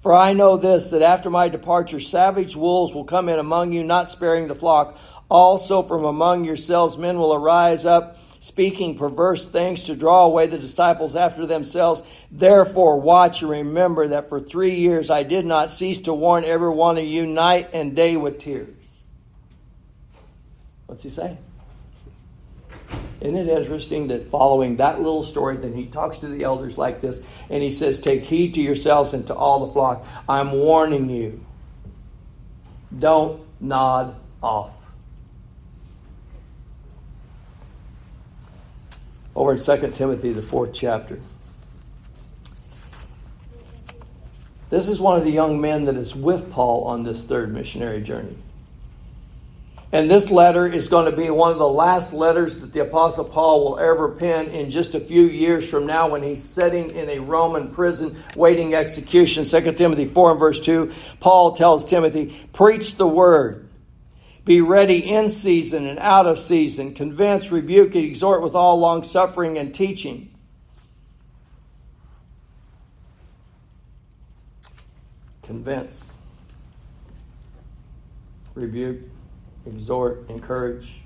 For 0.00 0.14
I 0.14 0.32
know 0.32 0.56
this, 0.56 0.88
that 0.88 1.02
after 1.02 1.28
my 1.28 1.50
departure, 1.50 2.00
savage 2.00 2.56
wolves 2.56 2.94
will 2.94 3.04
come 3.04 3.28
in 3.28 3.38
among 3.38 3.72
you, 3.72 3.84
not 3.84 4.08
sparing 4.08 4.48
the 4.48 4.54
flock. 4.54 4.98
Also 5.28 5.82
from 5.82 6.04
among 6.04 6.44
yourselves, 6.44 6.96
men 6.96 7.18
will 7.18 7.34
arise 7.34 7.84
up, 7.84 8.16
speaking 8.42 8.98
perverse 8.98 9.46
things 9.46 9.84
to 9.84 9.94
draw 9.94 10.24
away 10.24 10.48
the 10.48 10.58
disciples 10.58 11.14
after 11.14 11.46
themselves. 11.46 12.02
Therefore, 12.32 13.00
watch 13.00 13.40
and 13.40 13.50
remember 13.50 14.08
that 14.08 14.28
for 14.28 14.40
three 14.40 14.74
years 14.80 15.10
I 15.10 15.22
did 15.22 15.46
not 15.46 15.70
cease 15.70 16.00
to 16.02 16.12
warn 16.12 16.44
every 16.44 16.70
one 16.70 16.98
of 16.98 17.04
you 17.04 17.24
night 17.24 17.70
and 17.72 17.94
day 17.94 18.16
with 18.16 18.40
tears. 18.40 19.00
What's 20.86 21.04
he 21.04 21.08
saying? 21.08 21.38
Isn't 23.20 23.36
it 23.36 23.46
interesting 23.46 24.08
that 24.08 24.28
following 24.28 24.78
that 24.78 25.00
little 25.00 25.22
story, 25.22 25.56
then 25.56 25.72
he 25.72 25.86
talks 25.86 26.18
to 26.18 26.26
the 26.26 26.42
elders 26.42 26.76
like 26.76 27.00
this, 27.00 27.22
and 27.48 27.62
he 27.62 27.70
says, 27.70 28.00
Take 28.00 28.24
heed 28.24 28.54
to 28.54 28.60
yourselves 28.60 29.14
and 29.14 29.24
to 29.28 29.34
all 29.36 29.66
the 29.66 29.72
flock. 29.72 30.04
I'm 30.28 30.50
warning 30.50 31.08
you. 31.08 31.46
Don't 32.98 33.40
nod 33.60 34.16
off. 34.42 34.81
Over 39.34 39.52
in 39.52 39.58
2 39.58 39.90
Timothy, 39.92 40.32
the 40.32 40.42
fourth 40.42 40.72
chapter. 40.72 41.20
This 44.68 44.88
is 44.88 45.00
one 45.00 45.18
of 45.18 45.24
the 45.24 45.30
young 45.30 45.60
men 45.60 45.84
that 45.84 45.96
is 45.96 46.14
with 46.14 46.50
Paul 46.50 46.84
on 46.84 47.04
this 47.04 47.24
third 47.24 47.52
missionary 47.52 48.00
journey. 48.00 48.36
And 49.92 50.10
this 50.10 50.30
letter 50.30 50.66
is 50.66 50.88
going 50.88 51.10
to 51.10 51.14
be 51.14 51.28
one 51.28 51.52
of 51.52 51.58
the 51.58 51.68
last 51.68 52.14
letters 52.14 52.56
that 52.60 52.72
the 52.72 52.80
Apostle 52.80 53.26
Paul 53.26 53.64
will 53.64 53.78
ever 53.78 54.08
pen 54.08 54.46
in 54.48 54.70
just 54.70 54.94
a 54.94 55.00
few 55.00 55.24
years 55.24 55.68
from 55.68 55.86
now 55.86 56.08
when 56.08 56.22
he's 56.22 56.42
sitting 56.42 56.90
in 56.92 57.10
a 57.10 57.18
Roman 57.18 57.68
prison 57.68 58.16
waiting 58.34 58.74
execution. 58.74 59.44
2 59.44 59.72
Timothy 59.72 60.06
4 60.06 60.30
and 60.30 60.40
verse 60.40 60.60
2, 60.60 60.90
Paul 61.20 61.54
tells 61.54 61.84
Timothy, 61.84 62.34
Preach 62.54 62.96
the 62.96 63.06
word. 63.06 63.68
Be 64.44 64.60
ready 64.60 64.98
in 64.98 65.28
season 65.28 65.86
and 65.86 65.98
out 66.00 66.26
of 66.26 66.38
season. 66.38 66.94
Convince, 66.94 67.50
rebuke, 67.52 67.94
and 67.94 68.04
exhort 68.04 68.42
with 68.42 68.54
all 68.54 68.78
long 68.78 69.04
suffering 69.04 69.56
and 69.56 69.72
teaching. 69.72 70.34
Convince, 75.42 76.12
rebuke, 78.54 79.02
exhort, 79.66 80.28
encourage. 80.28 81.02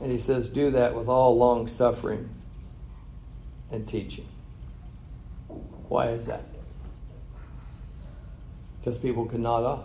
And 0.00 0.10
he 0.10 0.18
says, 0.18 0.48
do 0.48 0.70
that 0.70 0.94
with 0.94 1.08
all 1.08 1.36
long 1.36 1.68
suffering 1.68 2.30
and 3.70 3.86
teaching. 3.86 4.26
Why 5.88 6.10
is 6.10 6.26
that? 6.26 6.44
Because 8.78 8.96
people 8.96 9.26
can 9.26 9.42
nod 9.42 9.64
off. 9.64 9.84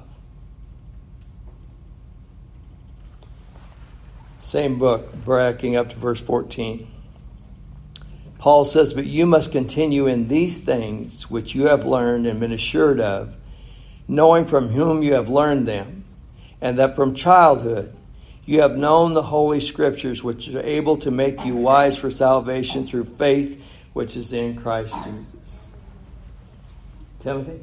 Same 4.45 4.77
book, 4.77 5.25
backing 5.25 5.75
up 5.75 5.89
to 5.89 5.95
verse 5.95 6.19
14. 6.19 6.87
Paul 8.37 8.65
says, 8.65 8.93
But 8.93 9.07
you 9.07 9.25
must 9.25 9.51
continue 9.51 10.05
in 10.05 10.27
these 10.27 10.59
things 10.59 11.31
which 11.31 11.55
you 11.55 11.65
have 11.65 11.83
learned 11.83 12.27
and 12.27 12.39
been 12.39 12.51
assured 12.51 12.99
of, 12.99 13.39
knowing 14.07 14.45
from 14.45 14.69
whom 14.69 15.01
you 15.01 15.15
have 15.15 15.29
learned 15.29 15.67
them 15.67 16.05
and 16.61 16.77
that 16.77 16.95
from 16.95 17.15
childhood 17.15 17.95
you 18.45 18.61
have 18.61 18.77
known 18.77 19.15
the 19.15 19.23
Holy 19.23 19.59
Scriptures, 19.59 20.23
which 20.23 20.47
are 20.49 20.61
able 20.61 20.97
to 20.97 21.09
make 21.09 21.43
you 21.43 21.55
wise 21.55 21.97
for 21.97 22.11
salvation 22.11 22.85
through 22.85 23.05
faith 23.05 23.59
which 23.93 24.15
is 24.15 24.31
in 24.31 24.55
Christ 24.55 24.95
Jesus. 25.05 25.69
Timothy? 27.19 27.61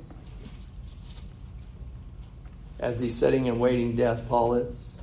as 2.80 2.98
he's 2.98 3.16
sitting 3.16 3.48
and 3.48 3.60
waiting 3.60 3.94
death, 3.94 4.28
Paul 4.28 4.54
is. 4.54 4.96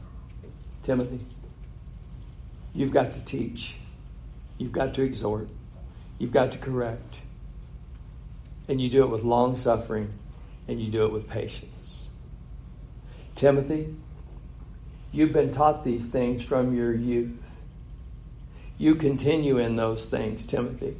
Timothy, 0.83 1.21
you've 2.79 2.91
got 2.93 3.11
to 3.11 3.19
teach, 3.25 3.75
you've 4.57 4.71
got 4.71 4.93
to 4.93 5.01
exhort, 5.01 5.49
you've 6.17 6.31
got 6.31 6.49
to 6.49 6.57
correct. 6.57 7.23
And 8.69 8.79
you 8.79 8.89
do 8.89 9.03
it 9.03 9.09
with 9.09 9.21
long 9.21 9.57
suffering 9.57 10.13
and 10.65 10.79
you 10.79 10.89
do 10.89 11.03
it 11.03 11.11
with 11.11 11.27
patience. 11.27 12.09
Timothy, 13.35 13.93
you've 15.11 15.33
been 15.33 15.51
taught 15.51 15.83
these 15.83 16.07
things 16.07 16.41
from 16.41 16.73
your 16.73 16.95
youth. 16.95 17.59
You 18.77 18.95
continue 18.95 19.57
in 19.57 19.75
those 19.75 20.05
things, 20.05 20.45
Timothy. 20.45 20.95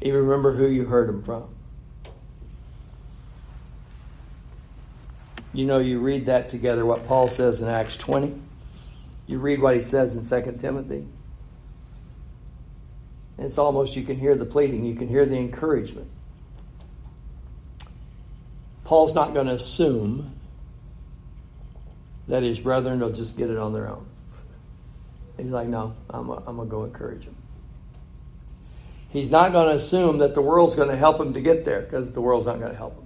You 0.00 0.16
remember 0.16 0.54
who 0.54 0.66
you 0.66 0.86
heard 0.86 1.10
them 1.10 1.22
from. 1.22 1.54
You 5.52 5.66
know, 5.66 5.80
you 5.80 5.98
read 5.98 6.24
that 6.26 6.48
together, 6.48 6.86
what 6.86 7.06
Paul 7.06 7.28
says 7.28 7.60
in 7.60 7.68
Acts 7.68 7.98
20. 7.98 8.40
You 9.26 9.38
read 9.38 9.60
what 9.60 9.74
he 9.74 9.80
says 9.80 10.14
in 10.14 10.42
2 10.42 10.58
Timothy. 10.58 11.06
It's 13.38 13.58
almost, 13.58 13.96
you 13.96 14.04
can 14.04 14.16
hear 14.16 14.34
the 14.36 14.44
pleading, 14.44 14.84
you 14.84 14.94
can 14.94 15.08
hear 15.08 15.26
the 15.26 15.36
encouragement. 15.36 16.08
Paul's 18.84 19.14
not 19.14 19.34
going 19.34 19.46
to 19.46 19.54
assume 19.54 20.34
that 22.28 22.42
his 22.42 22.60
brethren 22.60 23.00
will 23.00 23.10
just 23.10 23.36
get 23.36 23.50
it 23.50 23.56
on 23.56 23.72
their 23.72 23.88
own. 23.88 24.06
He's 25.36 25.46
like, 25.46 25.68
no, 25.68 25.94
I'm 26.10 26.26
going 26.26 26.44
to 26.44 26.64
go 26.66 26.84
encourage 26.84 27.24
them. 27.24 27.34
He's 29.10 29.30
not 29.30 29.52
going 29.52 29.68
to 29.68 29.74
assume 29.74 30.18
that 30.18 30.34
the 30.34 30.42
world's 30.42 30.76
going 30.76 30.88
to 30.88 30.96
help 30.96 31.20
him 31.20 31.34
to 31.34 31.40
get 31.40 31.64
there 31.64 31.82
because 31.82 32.12
the 32.12 32.20
world's 32.20 32.46
not 32.46 32.58
going 32.58 32.70
to 32.70 32.76
help 32.76 32.96
him. 32.96 33.04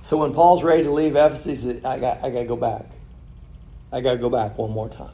So 0.00 0.16
when 0.16 0.32
Paul's 0.32 0.62
ready 0.62 0.84
to 0.84 0.90
leave 0.90 1.16
Ephesus, 1.16 1.84
I 1.84 1.98
got, 1.98 2.24
I 2.24 2.30
got 2.30 2.40
to 2.40 2.44
go 2.46 2.56
back. 2.56 2.86
I 3.92 4.00
got 4.00 4.12
to 4.12 4.18
go 4.18 4.30
back 4.30 4.58
one 4.58 4.70
more 4.70 4.88
time. 4.88 5.12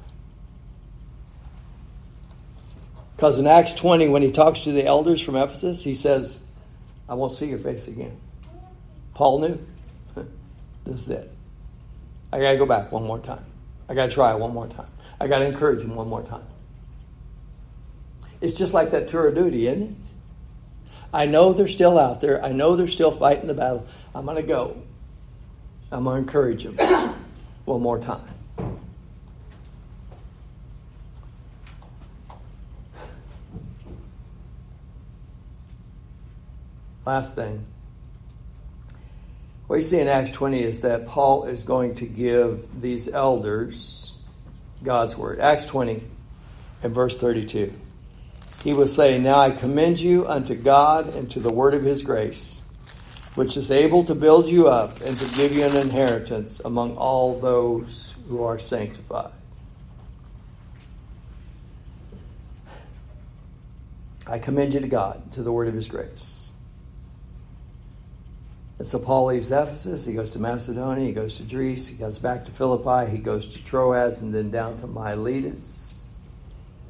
Because 3.17 3.39
in 3.39 3.47
Acts 3.47 3.73
20, 3.73 4.09
when 4.09 4.23
he 4.23 4.33
talks 4.33 4.61
to 4.61 4.73
the 4.73 4.85
elders 4.85 5.23
from 5.23 5.37
Ephesus, 5.37 5.85
he 5.85 5.95
says, 5.95 6.43
I 7.09 7.15
won't 7.15 7.33
see 7.33 7.47
your 7.47 7.59
face 7.59 7.87
again. 7.87 8.19
Paul 9.15 9.41
knew. 9.41 9.67
this 10.85 11.03
is 11.03 11.09
it. 11.09 11.31
I 12.33 12.41
got 12.41 12.51
to 12.53 12.57
go 12.57 12.67
back 12.67 12.91
one 12.91 13.05
more 13.05 13.21
time. 13.21 13.45
I 13.89 13.95
got 13.95 14.11
to 14.11 14.15
try 14.15 14.35
one 14.35 14.53
more 14.53 14.67
time. 14.67 14.91
I 15.21 15.29
got 15.29 15.39
to 15.39 15.45
encourage 15.45 15.83
him 15.83 15.95
one 15.95 16.09
more 16.09 16.23
time. 16.23 16.45
It's 18.41 18.59
just 18.59 18.75
like 18.75 18.91
that 18.91 19.07
tour 19.07 19.29
of 19.29 19.37
duty, 19.37 19.69
isn't 19.69 19.83
it? 19.83 19.97
I 21.13 21.27
know 21.27 21.53
they're 21.53 21.69
still 21.69 21.97
out 21.97 22.21
there. 22.21 22.45
I 22.45 22.51
know 22.51 22.75
they're 22.75 22.89
still 22.89 23.13
fighting 23.13 23.47
the 23.47 23.55
battle. 23.55 23.87
I'm 24.15 24.25
going 24.25 24.37
to 24.37 24.43
go. 24.43 24.83
I'm 25.93 26.05
going 26.05 26.17
to 26.17 26.21
encourage 26.21 26.65
them 26.65 26.77
one 27.65 27.81
more 27.81 28.01
time. 28.01 28.34
Last 37.07 37.35
thing. 37.35 37.65
What 39.67 39.77
you 39.77 39.83
see 39.83 40.01
in 40.01 40.09
Acts 40.09 40.31
20 40.31 40.63
is 40.63 40.81
that 40.81 41.07
Paul 41.07 41.45
is 41.45 41.65
going 41.65 41.95
to 41.97 42.07
give 42.07 42.81
these 42.81 43.09
elders 43.09 44.15
God's 44.83 45.17
word. 45.17 45.41
Acts 45.41 45.65
20 45.65 46.03
and 46.83 46.95
verse 46.95 47.19
32 47.19 47.73
he 48.65 48.73
will 48.73 48.89
say, 48.89 49.19
Now 49.19 49.39
I 49.41 49.51
commend 49.51 50.01
you 50.01 50.27
unto 50.27 50.55
God 50.55 51.15
and 51.15 51.31
to 51.33 51.39
the 51.39 51.51
word 51.51 51.75
of 51.75 51.85
his 51.85 52.03
grace, 52.03 52.63
which 53.35 53.59
is 53.59 53.71
able 53.71 54.05
to 54.05 54.15
build 54.15 54.49
you 54.49 54.69
up 54.69 54.89
and 55.03 55.17
to 55.19 55.37
give 55.37 55.53
you 55.53 55.65
an 55.65 55.77
inheritance 55.77 56.61
among 56.65 56.97
all 56.97 57.39
those 57.39 58.15
who 58.27 58.43
are 58.43 58.59
sanctified. 58.59 59.33
I 64.27 64.39
commend 64.39 64.73
you 64.73 64.81
to 64.81 64.89
God, 64.89 65.33
to 65.33 65.43
the 65.43 65.53
word 65.53 65.69
of 65.69 65.75
his 65.75 65.87
grace. 65.87 66.44
And 68.79 68.87
so 68.87 68.99
Paul 68.99 69.27
leaves 69.27 69.53
Ephesus, 69.53 70.05
he 70.05 70.15
goes 70.15 70.33
to 70.33 70.41
Macedonia, 70.41 71.07
he 71.07 71.13
goes 71.13 71.37
to 71.37 71.45
Greece, 71.45 71.87
he 71.87 71.97
goes 71.97 72.19
back 72.19 72.45
to 72.47 72.51
Philippi, 72.51 73.11
he 73.11 73.19
goes 73.19 73.47
to 73.55 73.63
Troas, 73.63 74.21
and 74.21 74.35
then 74.35 74.51
down 74.51 74.77
to 74.79 74.87
Miletus. 74.87 76.09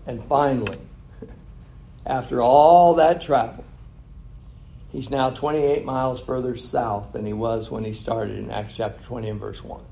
And 0.06 0.24
finally, 0.24 0.78
after 2.06 2.40
all 2.40 2.94
that 2.94 3.20
travel, 3.20 3.64
he's 4.92 5.10
now 5.10 5.28
28 5.28 5.84
miles 5.84 6.22
further 6.22 6.56
south 6.56 7.12
than 7.12 7.26
he 7.26 7.34
was 7.34 7.70
when 7.70 7.84
he 7.84 7.92
started 7.92 8.38
in 8.38 8.50
Acts 8.50 8.74
chapter 8.74 9.04
20 9.04 9.28
and 9.28 9.40
verse 9.40 9.62
1. 9.62 9.82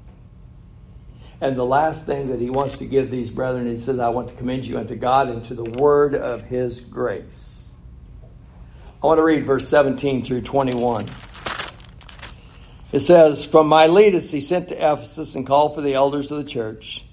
And 1.42 1.56
the 1.56 1.66
last 1.66 2.06
thing 2.06 2.28
that 2.28 2.40
he 2.40 2.48
wants 2.48 2.78
to 2.78 2.86
give 2.86 3.10
these 3.10 3.30
brethren, 3.30 3.66
he 3.66 3.76
says, 3.76 3.98
I 3.98 4.08
want 4.10 4.28
to 4.28 4.34
commend 4.36 4.64
you 4.64 4.78
unto 4.78 4.94
God 4.94 5.28
and 5.28 5.44
to 5.46 5.54
the 5.54 5.64
word 5.64 6.14
of 6.14 6.44
his 6.44 6.80
grace. 6.80 7.72
I 9.02 9.06
want 9.06 9.18
to 9.18 9.24
read 9.24 9.44
verse 9.44 9.68
17 9.68 10.22
through 10.22 10.42
21. 10.42 11.04
It 12.92 13.00
says, 13.00 13.44
From 13.44 13.68
Miletus 13.68 14.30
he 14.30 14.42
sent 14.42 14.68
to 14.68 14.74
Ephesus 14.74 15.34
and 15.34 15.46
called 15.46 15.74
for 15.74 15.80
the 15.80 15.94
elders 15.94 16.30
of 16.30 16.38
the 16.38 16.44
church. 16.44 17.04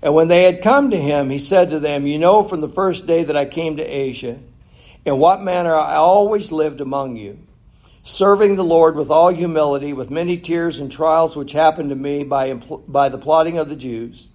And 0.00 0.14
when 0.14 0.28
they 0.28 0.44
had 0.44 0.62
come 0.62 0.90
to 0.90 0.96
him, 0.96 1.30
he 1.30 1.38
said 1.38 1.70
to 1.70 1.80
them, 1.80 2.06
You 2.06 2.18
know 2.18 2.44
from 2.44 2.60
the 2.60 2.68
first 2.68 3.06
day 3.06 3.24
that 3.24 3.36
I 3.36 3.44
came 3.44 3.78
to 3.78 3.82
Asia, 3.84 4.38
in 5.04 5.18
what 5.18 5.42
manner 5.42 5.74
I 5.74 5.96
always 5.96 6.52
lived 6.52 6.80
among 6.80 7.16
you, 7.16 7.40
serving 8.04 8.54
the 8.54 8.62
Lord 8.62 8.94
with 8.94 9.10
all 9.10 9.32
humility, 9.32 9.92
with 9.92 10.10
many 10.12 10.36
tears 10.38 10.78
and 10.78 10.92
trials 10.92 11.34
which 11.34 11.52
happened 11.52 11.90
to 11.90 11.96
me 11.96 12.22
by, 12.22 12.52
by 12.52 13.08
the 13.08 13.18
plotting 13.18 13.58
of 13.58 13.68
the 13.68 13.76
Jews. 13.76 14.28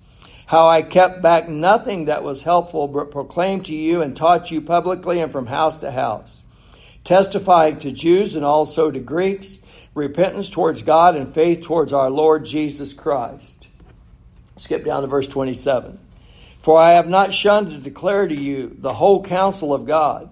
How 0.45 0.67
I 0.67 0.82
kept 0.82 1.21
back 1.21 1.47
nothing 1.47 2.06
that 2.06 2.23
was 2.23 2.43
helpful, 2.43 2.89
but 2.89 3.12
proclaimed 3.12 3.67
to 3.67 3.75
you 3.75 4.01
and 4.01 4.13
taught 4.13 4.51
you 4.51 4.60
publicly 4.60 5.21
and 5.21 5.32
from 5.32 5.47
house 5.47 5.77
to 5.77 5.91
house, 5.91 6.43
testifying 7.06 7.80
to 7.80 7.91
Jews 7.91 8.36
and 8.36 8.43
also 8.43 8.91
to 8.91 8.99
Greeks, 8.99 9.61
repentance 9.93 10.49
towards 10.49 10.82
God 10.82 11.15
and 11.15 11.34
faith 11.34 11.63
towards 11.63 11.93
our 11.93 12.10
Lord 12.10 12.45
Jesus 12.45 12.93
Christ. 12.93 13.67
Skip 14.56 14.86
down 14.86 15.01
to 15.01 15.08
verse 15.08 15.27
27. 15.27 15.99
For 16.60 16.80
I 16.80 16.91
have 16.91 17.08
not 17.08 17.34
shunned 17.34 17.71
to 17.71 17.77
declare 17.77 18.27
to 18.27 18.39
you 18.39 18.75
the 18.77 18.93
whole 18.93 19.23
counsel 19.23 19.73
of 19.73 19.88
God. 19.88 20.30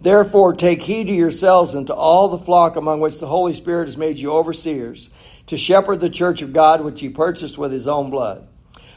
Therefore, 0.00 0.52
take 0.52 0.82
heed 0.82 1.08
to 1.08 1.12
yourselves 1.12 1.74
and 1.74 1.86
to 1.88 1.94
all 1.94 2.28
the 2.28 2.38
flock 2.38 2.76
among 2.76 3.00
which 3.00 3.18
the 3.18 3.26
Holy 3.26 3.54
Spirit 3.54 3.86
has 3.86 3.96
made 3.96 4.18
you 4.18 4.32
overseers, 4.32 5.10
to 5.46 5.56
shepherd 5.56 6.00
the 6.00 6.10
church 6.10 6.42
of 6.42 6.52
God 6.52 6.82
which 6.82 7.00
he 7.00 7.08
purchased 7.08 7.58
with 7.58 7.72
his 7.72 7.88
own 7.88 8.10
blood. 8.10 8.46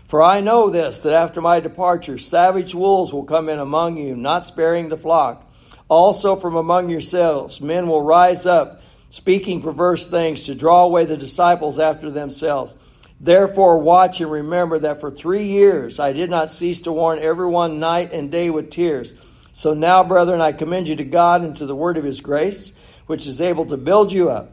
For 0.08 0.22
I 0.22 0.40
know 0.40 0.70
this, 0.70 1.02
that 1.02 1.14
after 1.14 1.42
my 1.42 1.60
departure, 1.60 2.18
savage 2.18 2.74
wolves 2.74 3.12
will 3.12 3.26
come 3.26 3.50
in 3.50 3.60
among 3.60 3.98
you, 3.98 4.16
not 4.16 4.46
sparing 4.46 4.90
the 4.90 4.98
flock. 4.98 5.44
Also 5.90 6.36
from 6.36 6.56
among 6.56 6.90
yourselves, 6.90 7.60
men 7.60 7.88
will 7.88 8.02
rise 8.02 8.46
up, 8.46 8.82
speaking 9.10 9.62
perverse 9.62 10.10
things, 10.10 10.44
to 10.44 10.56
draw 10.56 10.84
away 10.84 11.06
the 11.06 11.18
disciples 11.18 11.80
after 11.80 12.10
themselves. 12.10 12.76
Therefore, 13.20 13.80
watch 13.80 14.22
and 14.22 14.32
remember 14.32 14.80
that 14.80 15.02
for 15.02 15.10
three 15.10 15.48
years 15.48 16.00
I 16.00 16.14
did 16.14 16.30
not 16.30 16.52
cease 16.52 16.82
to 16.82 16.92
warn 16.92 17.20
everyone 17.20 17.80
night 17.80 18.14
and 18.14 18.32
day 18.32 18.50
with 18.50 18.70
tears. 18.70 19.14
So 19.54 19.74
now, 19.74 20.04
brethren, 20.04 20.40
I 20.40 20.52
commend 20.52 20.88
you 20.88 20.96
to 20.98 21.04
God 21.04 21.42
and 21.42 21.56
to 21.58 21.66
the 21.66 21.76
word 21.76 21.98
of 21.98 22.04
his 22.04 22.22
grace, 22.22 22.74
which 23.08 23.26
is 23.26 23.42
able 23.42 23.66
to 23.68 23.78
build 23.78 24.12
you 24.12 24.30
up 24.30 24.52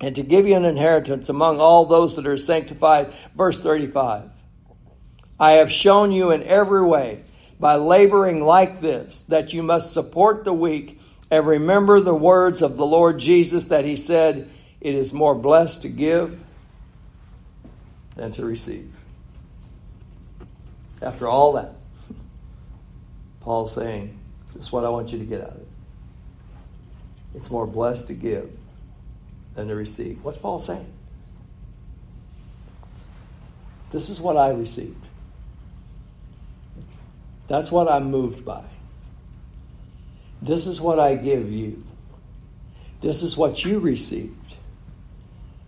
and 0.00 0.14
to 0.14 0.22
give 0.22 0.46
you 0.46 0.54
an 0.54 0.64
inheritance 0.64 1.28
among 1.28 1.58
all 1.58 1.86
those 1.86 2.14
that 2.16 2.26
are 2.26 2.38
sanctified. 2.38 3.12
Verse 3.34 3.60
35. 3.60 4.30
I 5.40 5.52
have 5.52 5.72
shown 5.72 6.12
you 6.12 6.30
in 6.30 6.42
every 6.44 6.86
way 6.86 7.24
by 7.58 7.76
laboring 7.76 8.40
like 8.40 8.80
this 8.80 9.22
that 9.22 9.52
you 9.52 9.62
must 9.62 9.92
support 9.92 10.44
the 10.44 10.52
weak 10.52 11.00
and 11.30 11.46
remember 11.46 12.00
the 12.00 12.14
words 12.14 12.62
of 12.62 12.76
the 12.76 12.86
Lord 12.86 13.18
Jesus 13.18 13.66
that 13.66 13.84
he 13.84 13.96
said, 13.96 14.50
It 14.80 14.94
is 14.94 15.12
more 15.12 15.34
blessed 15.34 15.82
to 15.82 15.88
give 15.88 16.42
than 18.16 18.32
to 18.32 18.44
receive. 18.44 18.98
After 21.02 21.28
all 21.28 21.52
that, 21.52 21.72
Paul's 23.40 23.74
saying, 23.74 24.18
This 24.54 24.64
is 24.64 24.72
what 24.72 24.84
I 24.84 24.88
want 24.88 25.12
you 25.12 25.18
to 25.18 25.24
get 25.24 25.42
out 25.42 25.50
of 25.50 25.56
it. 25.60 25.68
It's 27.34 27.50
more 27.50 27.66
blessed 27.66 28.08
to 28.08 28.14
give 28.14 28.56
than 29.54 29.68
to 29.68 29.74
receive. 29.74 30.24
What's 30.24 30.38
Paul 30.38 30.58
saying? 30.58 30.92
This 33.90 34.10
is 34.10 34.20
what 34.20 34.36
I 34.36 34.50
received. 34.50 35.08
That's 37.48 37.72
what 37.72 37.90
I'm 37.90 38.10
moved 38.10 38.44
by. 38.44 38.64
This 40.40 40.66
is 40.66 40.80
what 40.80 40.98
I 40.98 41.14
give 41.14 41.50
you. 41.50 41.84
This 43.00 43.22
is 43.22 43.36
what 43.36 43.64
you 43.64 43.78
received. 43.78 44.56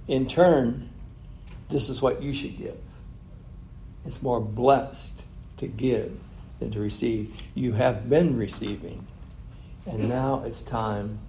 In 0.09 0.27
turn, 0.27 0.91
this 1.69 1.89
is 1.89 2.03
what 2.03 2.23
you 2.23 2.33
should 2.33 2.57
give. 2.59 2.79
It's 4.05 4.23
more 4.23 4.41
blessed 4.41 5.25
to 5.59 5.67
give 5.67 6.19
than 6.59 6.71
to 6.73 6.81
receive. 6.81 7.35
You 7.55 7.73
have 7.73 8.09
been 8.09 8.37
receiving, 8.37 9.07
and 9.87 10.09
now 10.09 10.43
it's 10.45 10.63
time 10.63 11.21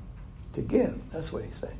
to 0.54 0.62
give. 0.62 1.10
That's 1.12 1.32
what 1.32 1.44
he's 1.44 1.58
saying. 1.58 1.78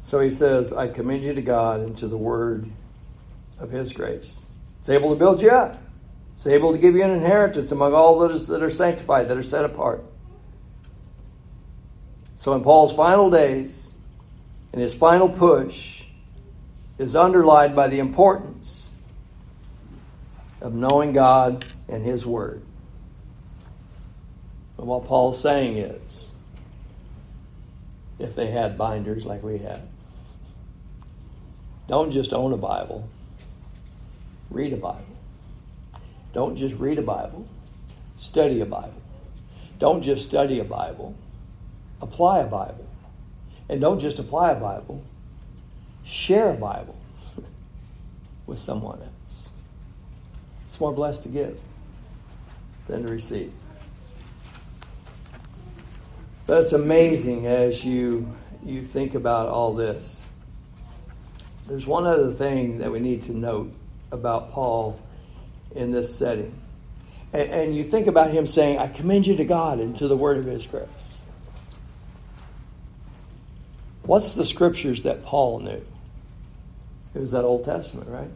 So 0.00 0.20
he 0.20 0.30
says, 0.30 0.72
I 0.72 0.88
commend 0.88 1.24
you 1.24 1.34
to 1.34 1.42
God 1.42 1.80
and 1.80 1.96
to 1.98 2.08
the 2.08 2.16
word 2.16 2.68
of 3.58 3.70
his 3.70 3.92
grace. 3.92 4.48
It's 4.80 4.88
able 4.88 5.10
to 5.10 5.16
build 5.16 5.40
you 5.40 5.50
up. 5.50 5.78
It's 6.42 6.48
able 6.48 6.72
to 6.72 6.78
give 6.78 6.96
you 6.96 7.04
an 7.04 7.12
inheritance 7.12 7.70
among 7.70 7.94
all 7.94 8.18
those 8.18 8.48
that 8.48 8.64
are 8.64 8.68
sanctified, 8.68 9.28
that 9.28 9.36
are 9.36 9.44
set 9.44 9.64
apart. 9.64 10.02
So 12.34 12.54
in 12.54 12.64
Paul's 12.64 12.92
final 12.92 13.30
days, 13.30 13.92
in 14.72 14.80
his 14.80 14.92
final 14.92 15.28
push, 15.28 16.02
is 16.98 17.14
underlined 17.14 17.76
by 17.76 17.86
the 17.86 18.00
importance 18.00 18.90
of 20.60 20.74
knowing 20.74 21.12
God 21.12 21.64
and 21.88 22.02
his 22.02 22.26
word. 22.26 22.60
And 24.78 24.88
what 24.88 25.04
Paul's 25.04 25.40
saying 25.40 25.76
is, 25.76 26.34
if 28.18 28.34
they 28.34 28.48
had 28.48 28.76
binders 28.76 29.24
like 29.24 29.44
we 29.44 29.58
have, 29.58 29.82
don't 31.86 32.10
just 32.10 32.32
own 32.32 32.52
a 32.52 32.56
Bible, 32.56 33.08
read 34.50 34.72
a 34.72 34.76
Bible. 34.76 35.11
Don't 36.32 36.56
just 36.56 36.74
read 36.76 36.98
a 36.98 37.02
Bible, 37.02 37.46
study 38.18 38.60
a 38.60 38.66
Bible. 38.66 39.00
Don't 39.78 40.02
just 40.02 40.26
study 40.26 40.60
a 40.60 40.64
Bible, 40.64 41.14
apply 42.00 42.40
a 42.40 42.46
Bible. 42.46 42.86
And 43.68 43.80
don't 43.80 44.00
just 44.00 44.18
apply 44.18 44.52
a 44.52 44.60
Bible, 44.60 45.02
share 46.04 46.50
a 46.50 46.54
Bible 46.54 46.96
with 48.46 48.58
someone 48.58 49.00
else. 49.00 49.50
It's 50.66 50.80
more 50.80 50.92
blessed 50.92 51.24
to 51.24 51.28
give 51.28 51.60
than 52.86 53.02
to 53.02 53.08
receive. 53.08 53.52
But 56.46 56.62
it's 56.62 56.72
amazing 56.72 57.46
as 57.46 57.84
you 57.84 58.28
you 58.64 58.84
think 58.84 59.14
about 59.14 59.48
all 59.48 59.74
this. 59.74 60.28
There's 61.66 61.86
one 61.86 62.06
other 62.06 62.32
thing 62.32 62.78
that 62.78 62.90
we 62.90 63.00
need 63.00 63.22
to 63.22 63.32
note 63.32 63.72
about 64.10 64.52
Paul 64.52 64.98
in 65.74 65.92
this 65.92 66.14
setting. 66.14 66.54
And, 67.32 67.50
and 67.50 67.76
you 67.76 67.84
think 67.84 68.06
about 68.06 68.30
him 68.30 68.46
saying, 68.46 68.78
I 68.78 68.88
commend 68.88 69.26
you 69.26 69.36
to 69.36 69.44
God 69.44 69.78
and 69.78 69.96
to 69.98 70.08
the 70.08 70.16
word 70.16 70.38
of 70.38 70.46
his 70.46 70.66
grace. 70.66 71.18
What's 74.02 74.34
the 74.34 74.44
scriptures 74.44 75.04
that 75.04 75.24
Paul 75.24 75.60
knew? 75.60 75.84
It 77.14 77.18
was 77.18 77.30
that 77.32 77.44
Old 77.44 77.64
Testament, 77.64 78.08
right? 78.08 78.30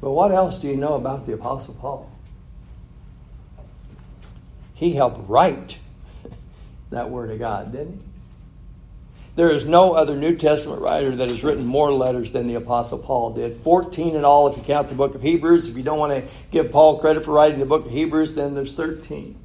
But 0.00 0.10
what 0.10 0.30
else 0.30 0.58
do 0.58 0.68
you 0.68 0.76
know 0.76 0.94
about 0.94 1.26
the 1.26 1.34
Apostle 1.34 1.74
Paul? 1.74 2.10
He 4.74 4.94
helped 4.94 5.28
write 5.28 5.78
that 6.90 7.10
Word 7.10 7.30
of 7.30 7.38
God, 7.38 7.72
didn't 7.72 8.00
he? 8.00 8.09
There 9.36 9.50
is 9.50 9.64
no 9.64 9.94
other 9.94 10.16
New 10.16 10.36
Testament 10.36 10.82
writer 10.82 11.14
that 11.16 11.30
has 11.30 11.44
written 11.44 11.64
more 11.64 11.92
letters 11.92 12.32
than 12.32 12.48
the 12.48 12.56
Apostle 12.56 12.98
Paul 12.98 13.32
did. 13.32 13.56
14 13.56 14.16
in 14.16 14.24
all, 14.24 14.48
if 14.48 14.56
you 14.56 14.62
count 14.62 14.88
the 14.88 14.94
book 14.94 15.14
of 15.14 15.22
Hebrews. 15.22 15.68
If 15.68 15.76
you 15.76 15.82
don't 15.82 15.98
want 15.98 16.12
to 16.12 16.30
give 16.50 16.70
Paul 16.70 16.98
credit 16.98 17.24
for 17.24 17.32
writing 17.32 17.60
the 17.60 17.66
book 17.66 17.86
of 17.86 17.92
Hebrews, 17.92 18.34
then 18.34 18.54
there's 18.54 18.74
13. 18.74 19.38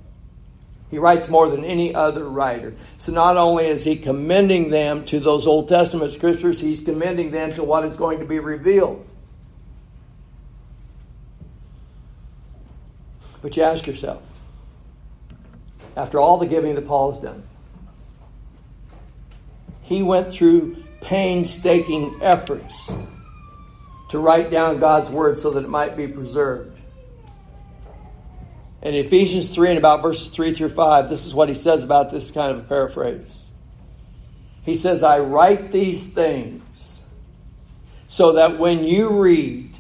He 0.90 0.98
writes 0.98 1.30
more 1.30 1.50
than 1.50 1.64
any 1.64 1.94
other 1.94 2.28
writer. 2.28 2.74
So 2.98 3.12
not 3.12 3.38
only 3.38 3.68
is 3.68 3.84
he 3.84 3.96
commending 3.96 4.70
them 4.70 5.06
to 5.06 5.20
those 5.20 5.48
Old 5.48 5.68
Testament 5.70 6.14
scriptures, 6.14 6.62
he's 6.62 6.82
commending 6.82 7.32
them 7.32 7.54
to 7.54 7.64
what 7.64 7.86
is 7.86 7.96
going 7.96 8.20
to 8.20 8.26
be 8.26 8.40
revealed. 8.40 9.06
But 13.42 13.56
you 13.58 13.64
ask 13.64 13.86
yourself, 13.86 14.24
after 15.96 16.20
all 16.20 16.38
the 16.38 16.48
giving 16.48 16.76
that 16.76 16.88
Paul 16.88 17.12
has 17.12 17.22
done, 17.22 17.44
he 19.86 20.02
went 20.02 20.32
through 20.32 20.76
painstaking 21.02 22.18
efforts 22.22 22.92
to 24.10 24.18
write 24.18 24.50
down 24.50 24.80
God's 24.80 25.12
word 25.12 25.38
so 25.38 25.52
that 25.52 25.64
it 25.64 25.70
might 25.70 25.96
be 25.96 26.08
preserved. 26.08 26.80
In 28.82 28.96
Ephesians 28.96 29.54
3 29.54 29.70
and 29.70 29.78
about 29.78 30.02
verses 30.02 30.30
3 30.30 30.54
through 30.54 30.70
5, 30.70 31.10
this 31.10 31.26
is 31.26 31.36
what 31.36 31.50
he 31.50 31.56
says 31.56 31.84
about 31.84 32.10
this 32.10 32.32
kind 32.32 32.52
of 32.52 32.60
a 32.60 32.64
paraphrase. 32.64 33.48
He 34.64 34.74
says, 34.74 35.04
I 35.04 35.20
write 35.20 35.72
these 35.72 36.04
things 36.04 37.04
so 38.08 38.34
that 38.34 38.58
when 38.58 38.86
you 38.86 39.22
read, 39.22 39.72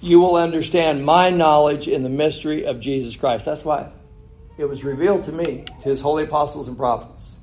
you 0.00 0.20
will 0.20 0.36
understand 0.36 1.04
my 1.04 1.30
knowledge 1.30 1.88
in 1.88 2.04
the 2.04 2.08
mystery 2.08 2.66
of 2.66 2.78
Jesus 2.78 3.16
Christ. 3.16 3.46
That's 3.46 3.64
why 3.64 3.90
it 4.56 4.66
was 4.66 4.84
revealed 4.84 5.24
to 5.24 5.32
me, 5.32 5.64
to 5.80 5.88
his 5.88 6.02
holy 6.02 6.22
apostles 6.22 6.68
and 6.68 6.76
prophets. 6.76 7.37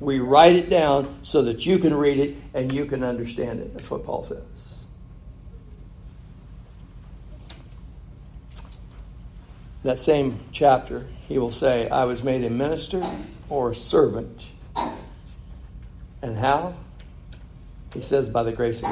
We 0.00 0.20
write 0.20 0.54
it 0.54 0.70
down 0.70 1.18
so 1.22 1.42
that 1.42 1.66
you 1.66 1.78
can 1.78 1.94
read 1.94 2.18
it 2.18 2.36
and 2.54 2.72
you 2.72 2.86
can 2.86 3.02
understand 3.02 3.60
it. 3.60 3.74
That's 3.74 3.90
what 3.90 4.04
Paul 4.04 4.22
says. 4.22 4.86
That 9.82 9.98
same 9.98 10.40
chapter, 10.52 11.06
he 11.28 11.38
will 11.38 11.52
say, 11.52 11.88
I 11.88 12.04
was 12.04 12.22
made 12.22 12.44
a 12.44 12.50
minister 12.50 13.04
or 13.48 13.70
a 13.70 13.74
servant. 13.74 14.48
And 16.22 16.36
how? 16.36 16.74
He 17.94 18.00
says, 18.00 18.28
by 18.28 18.42
the 18.42 18.52
grace 18.52 18.82
of 18.82 18.90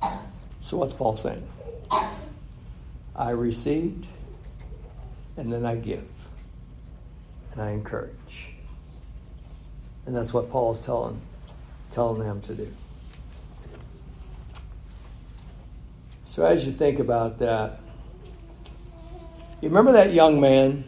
God. 0.00 0.18
So 0.62 0.76
what's 0.76 0.92
Paul 0.92 1.16
saying? 1.16 1.46
I 3.16 3.30
received, 3.30 4.06
and 5.36 5.52
then 5.52 5.66
I 5.66 5.74
give, 5.76 6.08
and 7.52 7.60
I 7.60 7.72
encourage. 7.72 8.54
And 10.06 10.16
that's 10.16 10.32
what 10.32 10.50
Paul 10.50 10.72
is 10.72 10.80
telling, 10.80 11.20
telling 11.90 12.20
them 12.20 12.40
to 12.42 12.54
do. 12.54 12.72
So 16.24 16.44
as 16.46 16.64
you 16.64 16.72
think 16.72 17.00
about 17.00 17.40
that, 17.40 17.80
you 19.60 19.68
remember 19.68 19.92
that 19.92 20.12
young 20.12 20.40
man 20.40 20.84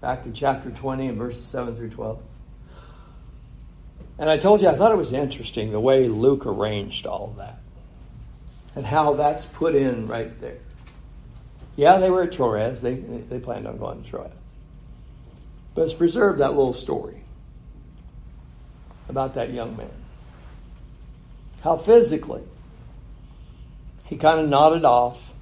back 0.00 0.24
in 0.24 0.34
chapter 0.34 0.70
20 0.70 1.08
and 1.08 1.18
verses 1.18 1.44
7 1.46 1.74
through 1.74 1.90
12? 1.90 2.22
And 4.18 4.28
I 4.28 4.36
told 4.36 4.60
you 4.60 4.68
I 4.68 4.74
thought 4.74 4.92
it 4.92 4.98
was 4.98 5.12
interesting 5.12 5.70
the 5.70 5.80
way 5.80 6.08
Luke 6.08 6.44
arranged 6.44 7.06
all 7.06 7.28
that 7.38 7.60
and 8.74 8.84
how 8.84 9.14
that's 9.14 9.46
put 9.46 9.74
in 9.74 10.06
right 10.06 10.38
there. 10.40 10.58
Yeah, 11.76 11.98
they 11.98 12.10
were 12.10 12.24
at 12.24 12.32
Troas. 12.32 12.80
They, 12.80 12.94
they 12.94 13.38
planned 13.38 13.66
on 13.66 13.78
going 13.78 14.02
to 14.02 14.08
Troas. 14.08 14.32
But 15.74 15.82
it's 15.82 15.94
preserved 15.94 16.40
that 16.40 16.50
little 16.50 16.72
story 16.72 17.22
about 19.08 19.34
that 19.34 19.52
young 19.52 19.76
man. 19.76 19.90
How 21.62 21.76
physically 21.76 22.42
he 24.08 24.16
kind 24.16 24.40
of 24.40 24.48
nodded 24.48 24.84
off, 24.84 25.34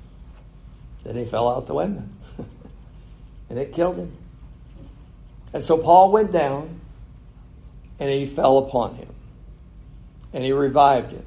then 1.04 1.16
he 1.16 1.24
fell 1.24 1.48
out 1.48 1.66
the 1.66 1.74
window. 1.74 2.02
and 3.48 3.58
it 3.58 3.72
killed 3.72 3.96
him. 3.96 4.12
And 5.52 5.62
so 5.62 5.78
Paul 5.78 6.10
went 6.10 6.32
down 6.32 6.80
and 8.00 8.10
he 8.10 8.26
fell 8.26 8.58
upon 8.58 8.96
him. 8.96 9.08
And 10.32 10.42
he 10.42 10.52
revived 10.52 11.12
him. 11.12 11.24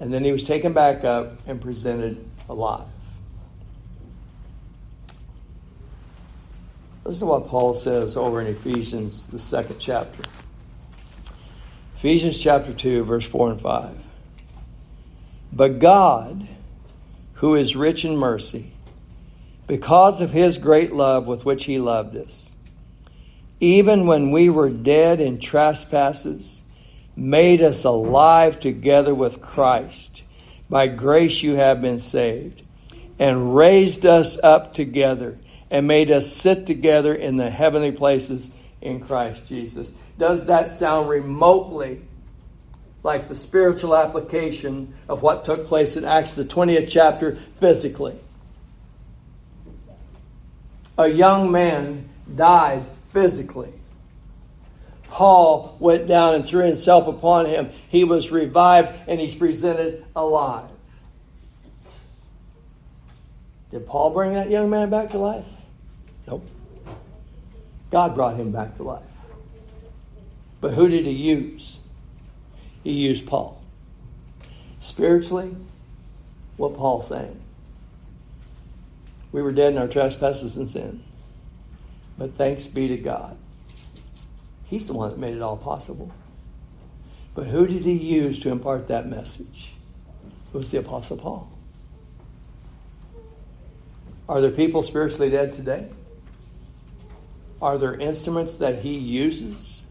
And 0.00 0.12
then 0.12 0.24
he 0.24 0.32
was 0.32 0.42
taken 0.42 0.72
back 0.72 1.04
up 1.04 1.32
and 1.46 1.60
presented 1.60 2.24
alive. 2.48 2.86
Listen 7.04 7.20
to 7.20 7.26
what 7.26 7.48
Paul 7.48 7.74
says 7.74 8.16
over 8.16 8.40
in 8.40 8.46
Ephesians, 8.46 9.26
the 9.26 9.38
second 9.38 9.78
chapter. 9.78 10.22
Ephesians 11.98 12.38
chapter 12.38 12.72
2, 12.72 13.02
verse 13.02 13.26
4 13.26 13.50
and 13.50 13.60
5. 13.60 13.90
But 15.52 15.80
God, 15.80 16.46
who 17.32 17.56
is 17.56 17.74
rich 17.74 18.04
in 18.04 18.16
mercy, 18.16 18.70
because 19.66 20.20
of 20.20 20.30
his 20.30 20.58
great 20.58 20.92
love 20.92 21.26
with 21.26 21.44
which 21.44 21.64
he 21.64 21.80
loved 21.80 22.14
us, 22.14 22.54
even 23.58 24.06
when 24.06 24.30
we 24.30 24.48
were 24.48 24.70
dead 24.70 25.20
in 25.20 25.40
trespasses, 25.40 26.62
made 27.16 27.60
us 27.62 27.82
alive 27.82 28.60
together 28.60 29.12
with 29.12 29.42
Christ. 29.42 30.22
By 30.70 30.86
grace 30.86 31.42
you 31.42 31.56
have 31.56 31.80
been 31.80 31.98
saved, 31.98 32.62
and 33.18 33.56
raised 33.56 34.06
us 34.06 34.38
up 34.38 34.72
together, 34.72 35.36
and 35.68 35.88
made 35.88 36.12
us 36.12 36.32
sit 36.32 36.64
together 36.64 37.12
in 37.12 37.34
the 37.34 37.50
heavenly 37.50 37.90
places 37.90 38.52
in 38.80 39.00
Christ 39.00 39.48
Jesus. 39.48 39.92
Does 40.18 40.46
that 40.46 40.70
sound 40.70 41.08
remotely 41.08 42.02
like 43.04 43.28
the 43.28 43.36
spiritual 43.36 43.96
application 43.96 44.94
of 45.08 45.22
what 45.22 45.44
took 45.44 45.66
place 45.66 45.96
in 45.96 46.04
Acts, 46.04 46.34
the 46.34 46.44
20th 46.44 46.88
chapter, 46.88 47.38
physically? 47.58 48.18
A 50.98 51.08
young 51.08 51.52
man 51.52 52.08
died 52.34 52.84
physically. 53.06 53.72
Paul 55.06 55.76
went 55.78 56.06
down 56.06 56.34
and 56.34 56.46
threw 56.46 56.64
himself 56.64 57.06
upon 57.06 57.46
him. 57.46 57.70
He 57.88 58.04
was 58.04 58.30
revived 58.30 58.98
and 59.08 59.20
he's 59.20 59.34
presented 59.34 60.04
alive. 60.14 60.68
Did 63.70 63.86
Paul 63.86 64.10
bring 64.10 64.32
that 64.34 64.50
young 64.50 64.68
man 64.70 64.90
back 64.90 65.10
to 65.10 65.18
life? 65.18 65.46
Nope. 66.26 66.46
God 67.90 68.14
brought 68.14 68.36
him 68.36 68.50
back 68.50 68.74
to 68.76 68.82
life. 68.82 69.17
But 70.60 70.74
who 70.74 70.88
did 70.88 71.04
he 71.04 71.12
use? 71.12 71.80
He 72.82 72.92
used 72.92 73.26
Paul. 73.26 73.62
Spiritually, 74.80 75.56
what 76.56 76.74
Paul's 76.74 77.08
saying. 77.08 77.40
We 79.30 79.42
were 79.42 79.52
dead 79.52 79.72
in 79.72 79.78
our 79.78 79.88
trespasses 79.88 80.56
and 80.56 80.68
sin. 80.68 81.02
But 82.16 82.34
thanks 82.34 82.66
be 82.66 82.88
to 82.88 82.96
God. 82.96 83.36
He's 84.64 84.86
the 84.86 84.92
one 84.92 85.10
that 85.10 85.18
made 85.18 85.36
it 85.36 85.42
all 85.42 85.56
possible. 85.56 86.12
But 87.34 87.46
who 87.46 87.66
did 87.66 87.84
he 87.84 87.92
use 87.92 88.38
to 88.40 88.50
impart 88.50 88.88
that 88.88 89.06
message? 89.06 89.72
It 90.52 90.56
was 90.56 90.70
the 90.70 90.78
Apostle 90.78 91.18
Paul. 91.18 91.52
Are 94.28 94.40
there 94.40 94.50
people 94.50 94.82
spiritually 94.82 95.30
dead 95.30 95.52
today? 95.52 95.88
Are 97.62 97.78
there 97.78 97.94
instruments 97.94 98.56
that 98.56 98.80
he 98.80 98.96
uses 98.96 99.87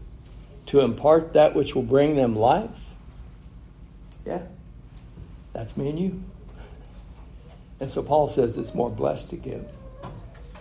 to 0.68 0.80
impart 0.80 1.32
that 1.32 1.54
which 1.54 1.74
will 1.74 1.82
bring 1.82 2.14
them 2.14 2.36
life? 2.36 2.90
Yeah. 4.26 4.42
That's 5.54 5.76
me 5.76 5.88
and 5.88 5.98
you. 5.98 6.22
And 7.80 7.90
so 7.90 8.02
Paul 8.02 8.28
says 8.28 8.58
it's 8.58 8.74
more 8.74 8.90
blessed 8.90 9.30
to 9.30 9.36
give 9.36 9.70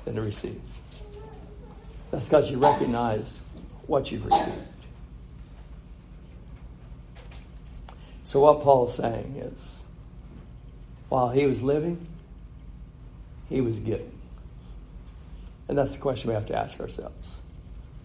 than 0.05 0.16
to 0.16 0.22
receive. 0.22 0.62
That's 2.12 2.26
because 2.26 2.49
you 2.49 2.58
recognize 2.58 3.41
what 3.86 4.12
you've 4.12 4.26
received. 4.26 4.62
So, 8.24 8.41
what 8.41 8.62
Paul's 8.62 8.95
saying 8.95 9.36
is 9.38 9.84
while 11.10 11.30
he 11.30 11.45
was 11.45 11.64
living, 11.64 12.08
he 13.49 13.62
was 13.62 13.80
giving. 13.80 14.12
And 15.68 15.78
that's 15.78 15.95
the 15.95 16.01
question 16.01 16.30
we 16.30 16.34
have 16.34 16.45
to 16.47 16.58
ask 16.58 16.80
ourselves. 16.80 17.41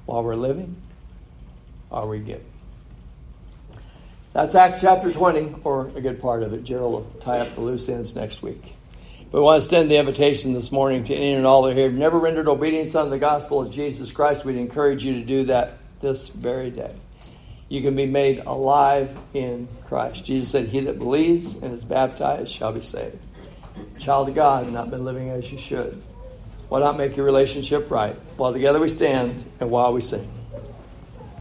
While 0.07 0.25
we're 0.25 0.37
living, 0.37 0.77
are 1.93 2.07
we 2.07 2.19
giving? 2.19 2.45
That's 4.33 4.55
Acts 4.55 4.81
chapter 4.81 5.13
20, 5.13 5.57
or 5.63 5.89
a 5.95 6.01
good 6.01 6.21
part 6.21 6.43
of 6.43 6.55
it. 6.55 6.65
Gerald 6.65 6.93
will 6.93 7.21
tie 7.21 7.41
up 7.41 7.55
the 7.55 7.61
loose 7.61 7.89
ends 7.91 8.17
next 8.17 8.43
week. 8.43 8.73
But 9.31 9.39
we 9.39 9.45
want 9.45 9.61
to 9.61 9.65
extend 9.65 9.91
the 9.91 9.97
invitation 9.97 10.55
this 10.55 10.73
morning 10.73 11.05
to 11.05 11.15
any 11.15 11.35
and 11.35 11.47
all 11.47 11.63
that 11.63 11.71
are 11.71 11.75
here. 11.75 11.91
Never 11.91 12.19
rendered 12.19 12.49
obedience 12.49 12.95
unto 12.95 13.11
the 13.11 13.19
gospel 13.19 13.61
of 13.61 13.71
Jesus 13.71 14.11
Christ. 14.11 14.45
We'd 14.45 14.57
encourage 14.57 15.05
you 15.05 15.15
to 15.15 15.25
do 15.25 15.45
that 15.45 15.79
this 16.01 16.29
very 16.29 16.71
day. 16.71 16.95
You 17.69 17.83
can 17.83 17.95
be 17.95 18.07
made 18.07 18.41
alive 18.41 19.17
in 19.35 19.69
Christ. 19.87 20.25
Jesus 20.25 20.51
said, 20.51 20.69
He 20.69 20.81
that 20.81 20.99
believes 20.99 21.57
and 21.57 21.75
is 21.75 21.85
baptized 21.85 22.51
shall 22.51 22.73
be 22.73 22.83
saved. 22.83 23.19
Child 23.99 24.31
of 24.31 24.35
God, 24.35 24.71
not 24.73 24.91
been 24.91 25.05
living 25.05 25.31
as 25.31 25.51
you 25.53 25.59
should. 25.59 26.03
Why 26.69 26.81
not 26.81 26.97
make 26.97 27.17
your 27.17 27.27
relationship 27.27 27.91
right? 27.91 28.15
While 28.37 28.53
together 28.53 28.81
we 28.81 28.89
stand 28.89 29.45
and 29.61 29.71
while 29.71 29.93
we 29.93 30.01
sing. 30.01 30.27